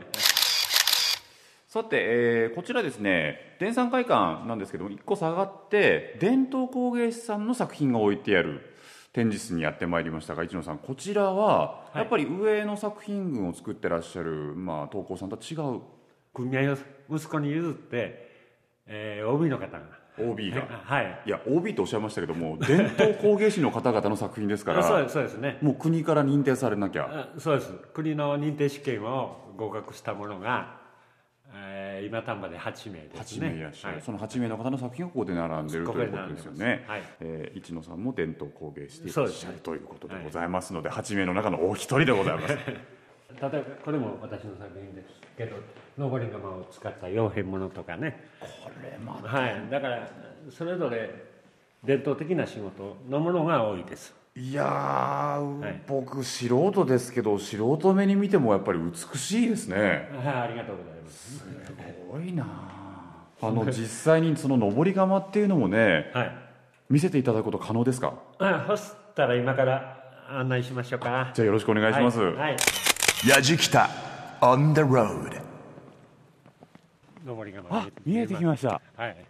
[1.67, 8.62] さて、えーこちらですね伝産会館なんですけども1個下がって伝統工芸士さんの作品が置いてある
[9.12, 15.82] 展示室にやってまいりましたが一野さんこちらはやっぱり上の作品群を作ってらっしゃる、まあ、東工さんとは違う？
[16.32, 16.78] 組合を
[17.10, 18.30] 息子に譲って、
[18.86, 20.67] えー OB の方が OB が。
[20.84, 21.30] はいい。
[21.30, 25.58] や OB とおっしゃいましたけども伝統工芸士の方々の作品ですから そうですね。
[25.62, 27.30] もう国から認定されなきゃ。
[27.36, 27.73] あそうです。
[27.93, 30.82] 国の認定試験を合格したものが
[31.56, 34.04] えー今丹波で8名です8ね名いらっしゃる、はい。
[34.04, 37.04] その8名の方の作品がここで並んでるということですよね、はい。
[37.19, 39.52] えー一野さんも伝統工芸していそうですね。
[39.52, 42.58] らっしゃるということでございますので8名の中のお一人でございます
[43.51, 45.58] 例えばこれも私の作品ですけど
[45.97, 48.29] 登り窯を使った傭兵物とかね。
[48.39, 49.69] これまはい。
[49.69, 50.08] だから
[50.49, 51.10] それぞれ
[51.84, 54.15] 伝統的な仕事のものが多いです。
[54.36, 55.82] いやー、はい。
[55.88, 59.77] 僕素人ですけど素人目に見てもやっぱり美しいですね。
[59.77, 61.38] はいありがとうございます。
[61.39, 61.45] す
[62.10, 62.45] ごいな
[63.41, 66.32] あの実際にその登り窯っていうのもねはい。
[66.89, 68.13] 見せていただくこと可能ですか？
[68.39, 71.32] あそしたら今から案内しましょうか。
[71.34, 72.56] じゃあよろしくお願いします、はい、はい、
[73.26, 73.90] やじきた
[74.42, 75.42] on the road
[77.26, 78.82] 登り窯あ見えてきました。
[78.98, 79.26] はい、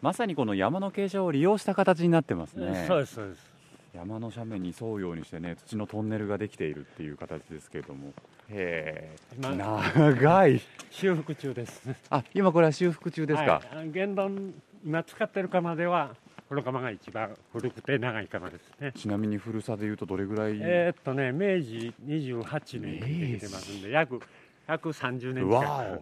[0.00, 2.86] まさにこの山の傾斜を利用した形になってますね。
[2.88, 3.50] そうですそうです。
[3.94, 8.14] 山の斜面に沿うようにしてね土のトンネルができているっていう形ですけれども。
[8.48, 9.16] へえ。
[9.36, 10.62] 今長い。
[10.90, 11.82] 修復中です。
[12.08, 14.52] あ今これは修復中ですか、はい、現存
[14.82, 16.14] 今使ってる窯では
[16.50, 18.92] この窯が一番古くて長い窯ですね。
[18.96, 24.20] ちなみに古さでいうとどれぐらい、えーっとね明治28年にできてますんで約
[24.66, 26.00] 130年近わく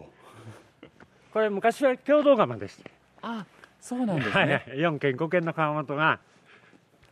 [1.31, 2.89] これ昔は共同窯でした。
[3.21, 3.45] あ
[3.79, 6.19] そうなんですね、はい、4軒5軒の窯元が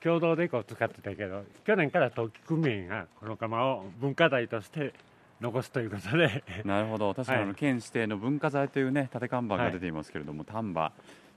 [0.02, 4.96] 共同でこう使ってたけど去年から陶器組合がこの窯を文化財として
[5.40, 6.44] 残すということで。
[6.66, 7.14] なるほど。
[7.14, 10.92] 確かに県指定の文化財というね縦看板が出ていますけれども、丹波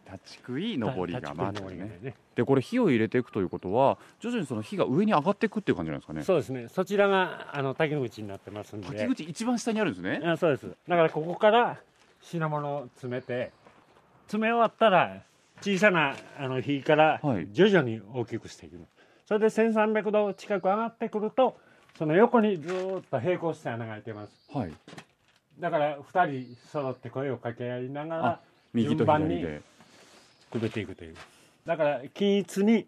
[0.07, 2.15] 立ち食い登り窯と立ち食いいうねね。
[2.35, 6.23] でこれ火を入れていくということは徐々にその火が上に上がっていくっていう感じなんですかね。
[6.23, 6.69] そうですね。
[6.69, 8.87] そちらがあの滝口になってますんで。
[8.89, 10.21] 滝口一番下にあるんですね。
[10.25, 10.67] あそうです。
[10.89, 11.79] だからここから
[12.23, 13.53] 品物を詰めて
[14.27, 15.23] 詰め終わったら
[15.61, 17.49] 小さなあの火からはい。
[17.53, 18.77] 徐々に大きくしていく。
[18.77, 18.87] の、
[19.27, 21.57] それで1300度近く上がってくると
[21.99, 24.33] その横にずーっと並行して穴が開いてます。
[24.53, 24.73] はい。
[25.59, 28.41] だから2人揃って声を掛け合いながらあ
[28.73, 29.63] 右と順番に左で
[30.51, 31.15] くべていくという。
[31.67, 32.87] だから均一に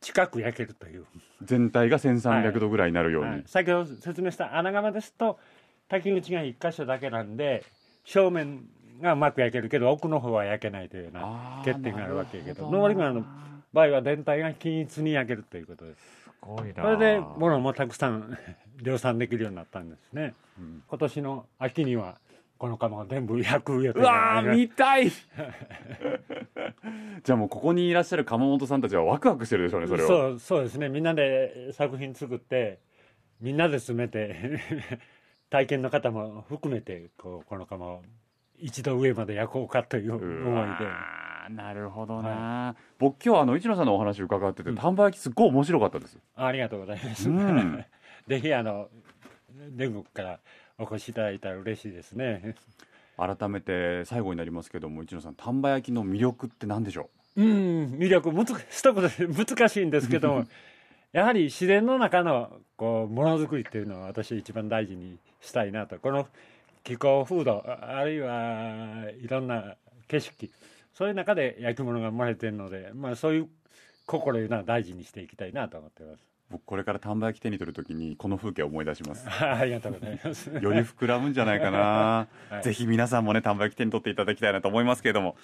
[0.00, 1.04] 近く焼けるという、
[1.42, 3.42] 全体が1300度ぐらいになるように、はい。
[3.46, 5.38] 先ほど説明した穴窯ですと
[5.88, 7.64] 滝口が1箇所だけなんで
[8.04, 8.64] 正面
[9.00, 13.24] がうまく焼けるけど奥の方は焼けないというような欠点があるわけやけどなるほど登り窯の
[13.72, 16.00] 場合は全体が均一に焼けるということです。
[16.00, 16.82] すごいな。
[16.82, 18.36] それで物もたくさん
[18.82, 20.34] 量産できるようになったんですね、
[20.88, 22.18] 今年の秋には
[22.60, 25.08] この窯を全部焼く予定うがわー見たい。
[27.24, 30.90] じゃあもうここにいらっしゃる窯本さんたちはワクワクしてるでしょうねそれをそうそうですね。
[30.90, 32.80] みんなで作品作って
[33.40, 34.60] みんなで詰めて
[35.48, 38.02] 体験の方も含めてこうこの窯を
[38.58, 40.84] 一度上まで焼こうかという思いで。
[40.84, 47.84] ーなるほどな、僕今日あの一野さんのお話伺ってて丹波焼きすっごい面白かったです、ありがとうございます、うん。
[48.28, 48.90] ぜひあの
[49.74, 50.40] 全国から
[50.80, 52.54] お越しいただいたら嬉しいですね。
[53.16, 57.42] 改めて最後になりますけども一野さん丹波焼きの魅力って何でしょう？
[57.42, 59.10] ん魅力むつ一言で
[59.44, 60.46] 難しいんですけども
[61.12, 65.98] やはり自然の中のこうものづくりっていうのを私一番大事にしたいなと。
[65.98, 66.28] この
[66.82, 69.76] 気候風土ああるいはいろんな
[70.08, 70.50] 景色
[70.94, 73.48] そういう中で焼き物が生まれてるので、まあ、そういう
[74.06, 79.26] 心いうのは大事にしていきたいなと思っています僕これから丹波焼き手に取るときにこの風景を思い出します。
[79.42, 80.50] ありがとうございます。
[80.50, 82.62] より膨らむんじゃないかな、 はい。
[82.62, 85.36] ぜひ皆さんもね丹波焼き手に取っていただきたいなと思いますけれども。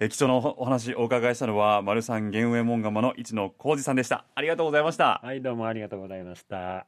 [0.00, 4.24] え貴重なおお話お伺いしたのは丸三玄右衛門窯の一野浩二さんでした。
[4.36, 5.20] ありがとうございました。
[5.24, 6.86] はいどうもありがとうございました。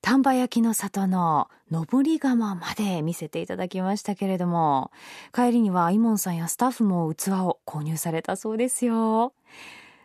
[0.00, 4.92] 丹波焼きの里の登り窯まで見せていただきましたけれども
[5.34, 9.32] 帰りにはイモンさんやスタッフも器を購入されたそうですよ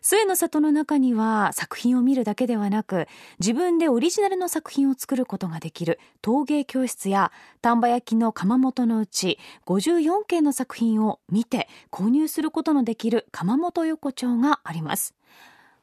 [0.02, 3.08] 末の里の中には作品を見るだけではなく
[3.40, 9.38] 自分でオリジナルの作品を作ることができる陶芸教室や丹波焼の窯元のうち
[9.68, 15.14] 54件の作品を見て購入することのできる窯元横丁があります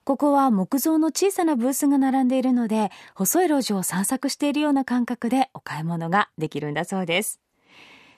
[0.08, 7.40] ここは木造の小さなブースが並んでいるので、細い路地を散策しているような感覚でお買い物ができるんだそうです。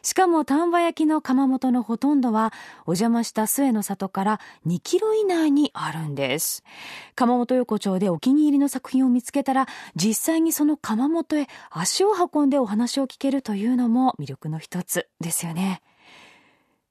[0.03, 2.53] しかも丹波焼きの窯元のほとんどは
[2.87, 6.63] お邪魔した末の里から2キロ以内にあるんです。
[7.15, 15.83] 窯元横丁でお気に入りの作品を見つけたら実際にその窯元へ足を運んでお話を聞けるというのも魅力の一つですよね。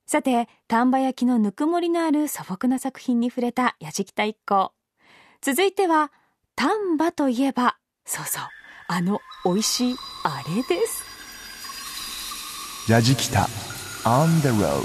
[0.06, 4.72] さて、丹波焼きのぬくもりのある素朴な作品に触れたやじきた一行。
[5.40, 6.12] 続いては、
[6.56, 8.44] 丹波といえば、そうそう、
[8.88, 11.09] あの美味しいあれです。
[12.90, 13.42] やじきた。
[14.04, 14.82] On the road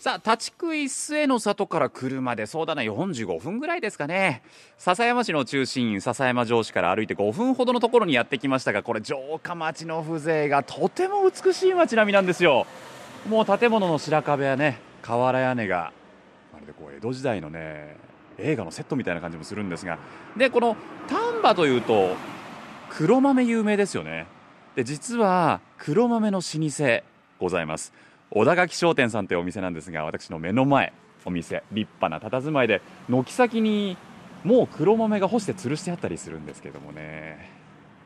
[0.00, 4.42] さあ立ち食い末の里から車でそうだな45分ぐらいですかね。
[4.78, 12.66] 笹山市の中心笹山城市から歩いて5分ほどのところにやってきましたがこれ城下町の風情がとても美しい街並みなんですよ。
[13.28, 15.92] もう建物の白壁やね瓦屋根が
[16.52, 17.96] まるでこう江戸時代のね
[18.38, 20.00] 映画のセットみたいな感じもするんですが。
[20.36, 20.76] でこの
[21.08, 22.16] 丹波というと
[22.90, 24.26] 黒豆有名ですよね。
[24.74, 27.02] で実は黒豆の老舗
[27.38, 27.92] ございます。
[28.30, 30.92] 小田垣商店さんというお店なんですが私の目の前
[31.24, 33.96] お店立派な佇まいで軒先に
[34.44, 37.50] もう黒豆が干して吊るしてあったりするんですけどもね。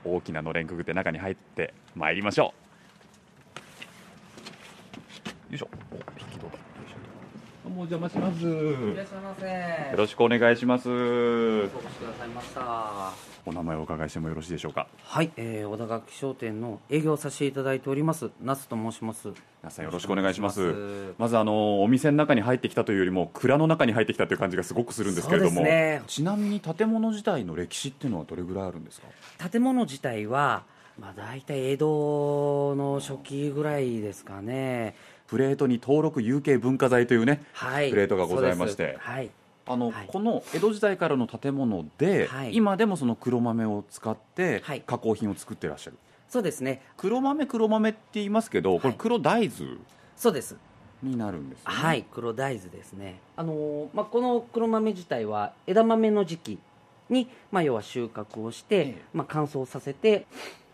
[0.04, 2.59] 大きなのれんくぐって中に入ってまいりましょう。
[7.70, 9.46] もお邪魔しますいらっしゃいませ。
[9.46, 13.12] よろしくお願いしますお越しくださいました。
[13.46, 14.86] お名前をお伺いしてもよろしいでしょうか？
[15.02, 18.30] はい、えー、小田垣商店の営業をさせていただいております。
[18.42, 19.28] 那須と申します。
[19.62, 29.48] 皆さんよろしくお願いしますますまずあのお店の中に入ってきたというよりも蔵の中に入ってきたという感じがすごくするんですけれども、そうですねちなみに建物自体の歴史っていうのはどれぐらいあるんですか？
[29.48, 30.64] 建物自体は、
[30.98, 34.94] まあ、大体江戸の初期ぐらいですかね。
[35.30, 37.90] プレートに登録有形文化財というねはい。
[37.90, 38.98] プレートがございまして。
[38.98, 39.30] はい。
[39.66, 40.06] あの、はい。
[40.08, 42.56] この江戸時代からの建物で、はい。
[42.56, 44.82] 今でもその黒豆を使ってはい。
[44.84, 45.96] 加工品を作ってらっしゃる、
[46.28, 46.82] そうですね。
[46.96, 49.78] 黒豆黒豆って言いますけどこれはい黒大豆
[50.16, 50.56] そうです。
[51.02, 53.20] になるんですよね、はい、黒大豆ですね。
[53.36, 56.58] あのーまあ、この黒豆自体は枝豆の時期
[57.08, 59.02] に、まあ、要は収穫をして、ええ。
[59.14, 60.26] まあ、乾燥させて、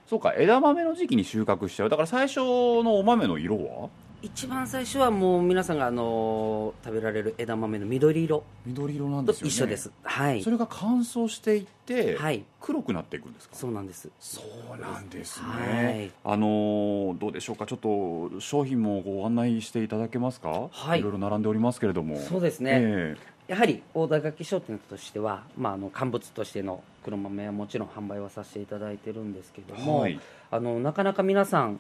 [0.07, 1.89] そうか枝豆の時期に収穫しちゃう。
[1.91, 3.89] だから最初のお豆の色は？
[4.23, 9.91] 一番最初はもう皆さんがあのー食べられる枝豆の緑色緑色なんとですよね一緒です。
[10.03, 10.51] はいそ。
[10.51, 12.45] れが乾燥していって、はい。
[12.61, 13.55] 黒くなっていくんですか？
[13.55, 14.11] そうなんです。
[14.19, 14.43] そ
[14.75, 17.67] うなんですね、はいあのーどうでしょうか？
[17.67, 20.69] ちょっと商品もご案内していただけますか？
[20.71, 22.71] はいろいろ並んでおりますけれどもそうですね。
[22.83, 23.17] え
[23.49, 31.79] やはり大田垣商店としては、まあ、あの乾物としての黒豆はもちろん販売はさせていただいてるんですけども、えはいあのなかなか皆さん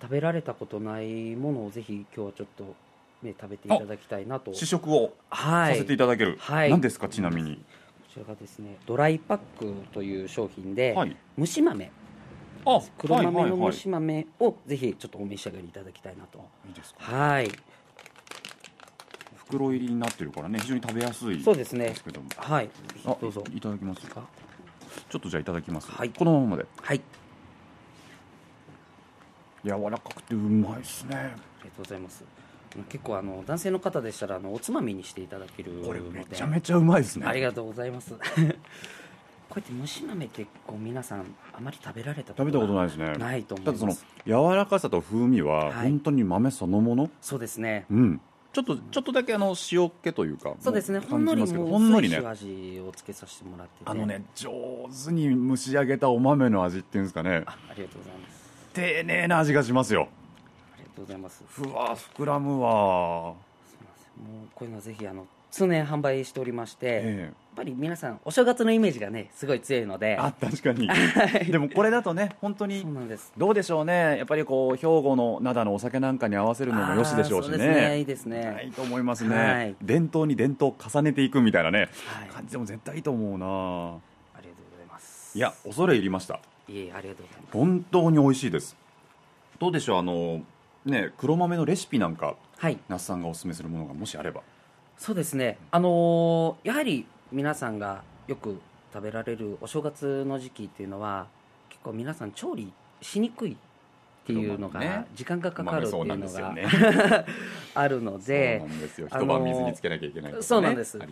[0.00, 2.74] 食べられたことないものをぜひ今日はちょっと、
[3.22, 4.54] ね、食べていただきたいなと。
[4.54, 5.74] 試食をはい。
[5.74, 6.70] させていただける、はい。
[6.70, 7.56] 何ですかちなみに？
[7.56, 7.62] こ
[8.12, 11.16] ちらがですねドライパックという商品で、はい。
[11.38, 11.90] 蒸し豆。
[12.64, 16.38] あ黒豆の蒸し豆をぜひちょっとお召し上がりいただきたいなと。
[16.66, 16.70] い。
[16.70, 17.00] いですか？
[17.00, 17.50] はい。
[19.36, 21.94] 袋入りになってるからね非常に食べやすいそうですね。
[22.04, 22.28] けども。
[22.36, 22.70] はい。
[23.20, 23.44] どうぞ。
[23.52, 24.22] いいただきますか？
[25.08, 26.10] ちょっとじゃあいただきます、はい。
[26.10, 26.66] このままで。
[26.80, 27.00] はい
[29.64, 31.16] 柔らかくてうまいですね。
[31.16, 32.24] ありがとうございます。
[32.88, 37.26] 結構あの男性の方でしたらあのおつまみにしていただけるこれめちゃめちゃうまいですね。
[37.26, 38.14] ありがとうございます。
[39.50, 43.12] こうやって蒸し豆ってこう皆さんあまり食べられた食べたことないいですね。
[43.12, 43.92] ないと思いただその
[44.26, 45.90] 柔らかさと風味ははい。
[45.90, 47.84] 本当に豆そのもの、そうですね。
[47.90, 48.20] うん。
[48.54, 51.00] ちょっとちょっとだけあの塩気というかそうですね。
[51.00, 52.16] もほんのりほんのりね。
[52.16, 53.90] 味をつけさせてもらってて。
[53.90, 54.50] あのね上
[55.06, 57.42] 手に蒸し上げたお豆の味っていうんですかね。
[57.44, 58.41] あありがとうございます
[58.72, 60.08] 丁寧な味がしますよ。
[60.74, 61.42] ありがとうございます。
[61.48, 70.12] ふわ膨らむわそうなんですよもうこういうのはぜひあの通年販売しておりまして、やっえぱり皆さんお正月のイメージがねすごい強いので。
[70.12, 70.88] えあ確かに。
[71.52, 73.32] でもこれだとね本当にそうなんです。
[73.36, 74.16] どうでしょうね。
[74.16, 77.72] やっぱりこう兵庫の灘のお酒なんかに合わせるのもよしでしょうしあーそうですね。
[77.72, 78.62] いねいですね。
[78.64, 79.76] いいと思いますね、はい。
[79.82, 82.28] 伝統に伝統を重ねていくみたいなねはい。
[82.28, 83.46] 感じでも絶対いいと思うな。
[83.46, 85.36] ありがとうございます。
[85.36, 86.40] いや恐れ入りました
[86.72, 87.52] いえありがとうございます。
[87.52, 88.76] 本当に美味しいです。
[89.58, 90.42] どうでしょうあの
[90.84, 92.78] ね黒豆のレシピなんかはい。
[92.88, 94.42] 那須さんがおすすめするものがもしあれば。
[94.96, 95.58] そうですね。
[95.70, 98.60] あのーやはり皆さんがよく
[98.92, 101.26] 食べられるお正月の時期っていうのは
[101.68, 103.56] 結構皆さん調理しにくいっ
[104.24, 106.54] ていうのが時間がかかるっていうのが、
[107.74, 108.62] あるので
[108.96, 110.98] 一晩水につけなきゃいけないそうなんです。
[110.98, 111.08] はい、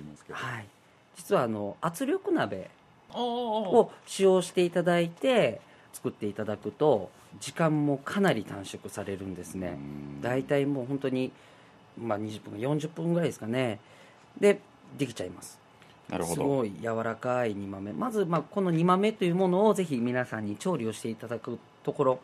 [1.17, 2.80] 実はあの圧力鍋お
[3.15, 5.61] を使用していただいて
[5.93, 9.79] 作っていただくと時間もかなり短縮されるんですね。
[10.21, 11.33] 大体もう本当に、
[11.99, 13.79] まあ、20分40分ぐらいですかね。
[14.41, 14.61] で
[14.99, 15.59] できちゃいます。
[16.09, 16.35] なるほど。
[16.35, 17.93] すごい柔らかい煮豆。
[17.93, 22.21] まず、まあ、この煮豆というものをぜひ皆さんに調理をしていただくところ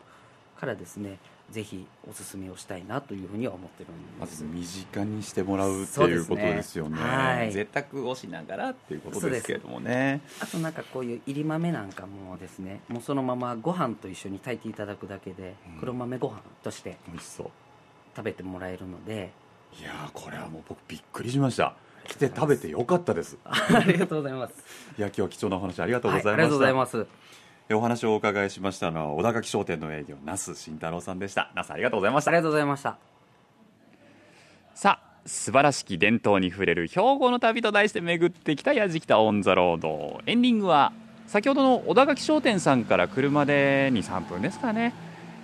[0.57, 4.39] からですねぜひおすすめをしたいなというふうには思ってるんまです。
[4.39, 6.97] ず身近にしてもらうっていうことですよね。
[6.99, 7.51] はい。
[7.53, 10.21] 贅沢をしながらっていうことですけれどもね。
[10.41, 12.81] あとなんかこういう入り豆なんかもですね。
[12.89, 15.79] もうそのままご飯と一緒に炊いていただくだけでうん。
[15.79, 17.47] 黒豆ご飯として美味しそう。
[18.15, 19.31] 食べてもらえるので。
[19.79, 21.75] いやーこれはもう僕びっくりしました。
[22.07, 23.37] 来て食べてよかったです。
[23.45, 24.53] ありがとうございます。
[24.97, 26.97] いや今日は貴重なお話ありがとうございました、はい、ありがとうございます。
[26.99, 27.05] え
[27.75, 31.51] お話をお伺いしましたのは小田垣商店の営業那須慎太郎さんでした。
[31.55, 32.31] 那須ありがとうございました。
[32.31, 32.97] ありがとうございました。
[34.73, 40.93] さあ素晴らしき伝統に触れる兵庫の旅と題して巡ってきたやじきたオン・ザ・ロードエンディングは
[41.27, 44.93] 先ほどの小田垣商店さんから車で23分ですかね、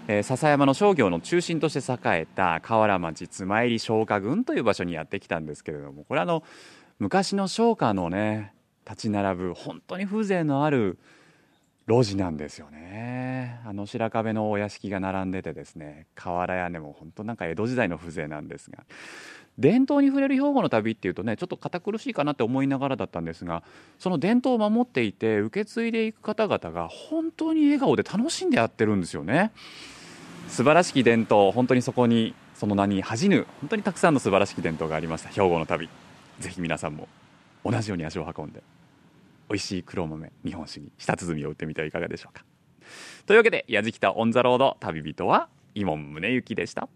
[0.08, 6.44] えー、笹山の商業の中心として栄えた河原町妻入商家郡という場所にやってきたんですけれどもこれあの
[7.00, 8.54] 昔の商家のね
[8.86, 10.98] 立ち並ぶ本当に風情のある
[11.88, 13.60] 路地なんですよね。
[13.66, 18.84] あの白壁のお屋敷が並んでてですね瓦屋根も本当なんか江戸時代の風情なんですが。
[19.60, 23.62] 伝統に触れる兵庫の旅っていうとねちょっと堅苦しいかなって思いながらだったんですが
[24.00, 29.52] その伝統を守っていて受け継いでいく方々が本当に笑顔で楽しんでやってるんですよね。
[30.48, 35.88] 素晴らしき伝統本当にそこにその名に恥じぬ本当にたくさんの素晴らしき伝統がありました兵庫の旅。
[36.40, 37.08] ぜひ皆さんも
[37.64, 38.64] 同じように足を運んで。
[39.50, 42.44] 美味しい黒豆日本酒に舌鼓を打ってみてはいかがでしょうか。
[43.26, 46.88] というわけで「やじきたオン・ザ・ロード」旅人は伊門宗行でした。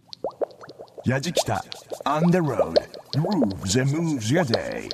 [1.06, 1.64] やじきた
[2.06, 2.74] on the road.
[3.16, 4.90] Grooves and moves your day.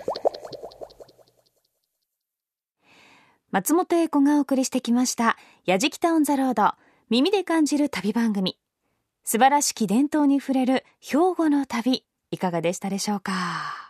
[3.52, 6.74] 松本英子がお送りしてきました「やじきたオン・ザ・ロード」
[7.10, 8.58] 耳で感じる旅番組。
[9.24, 13.83] 素晴らしき伝統に触れる兵庫の旅いかがでしたでしょうか？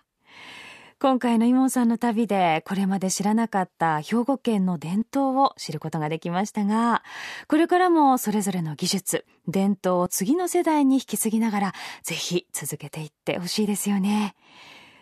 [1.04, 7.04] 今回のイモンさんの旅でこれまで知らなかった兵庫県の伝統を知ることができましたが、
[7.50, 11.74] これからもそれぞれの技術、伝統を次の世代に引き継ぎながら、
[12.04, 14.34] ぜひ続けていってほしいですよね。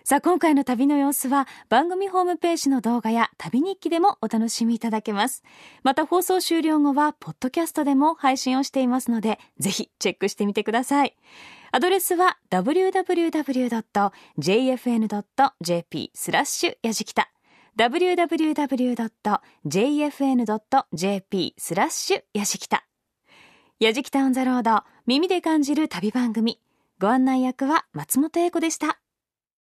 [0.03, 5.43] さあ、今回の旅の様子は番組ホームページの動画や旅日記でもお楽しみいただけます。
[5.83, 11.15] また放送終了後は、ポッドキャストでも配信をしていますので、ぜひチェックしてみてください。
[11.73, 13.31] アドレスは www.jfn.jp
[16.13, 17.31] スラッシュやじきた。
[17.77, 18.43] www.jfn.jp
[21.57, 22.85] スラッシュやじきた。
[23.79, 26.59] やじきたオンザロード耳で感じる旅番組。
[26.99, 29.00] ご案内役は松本英子でした。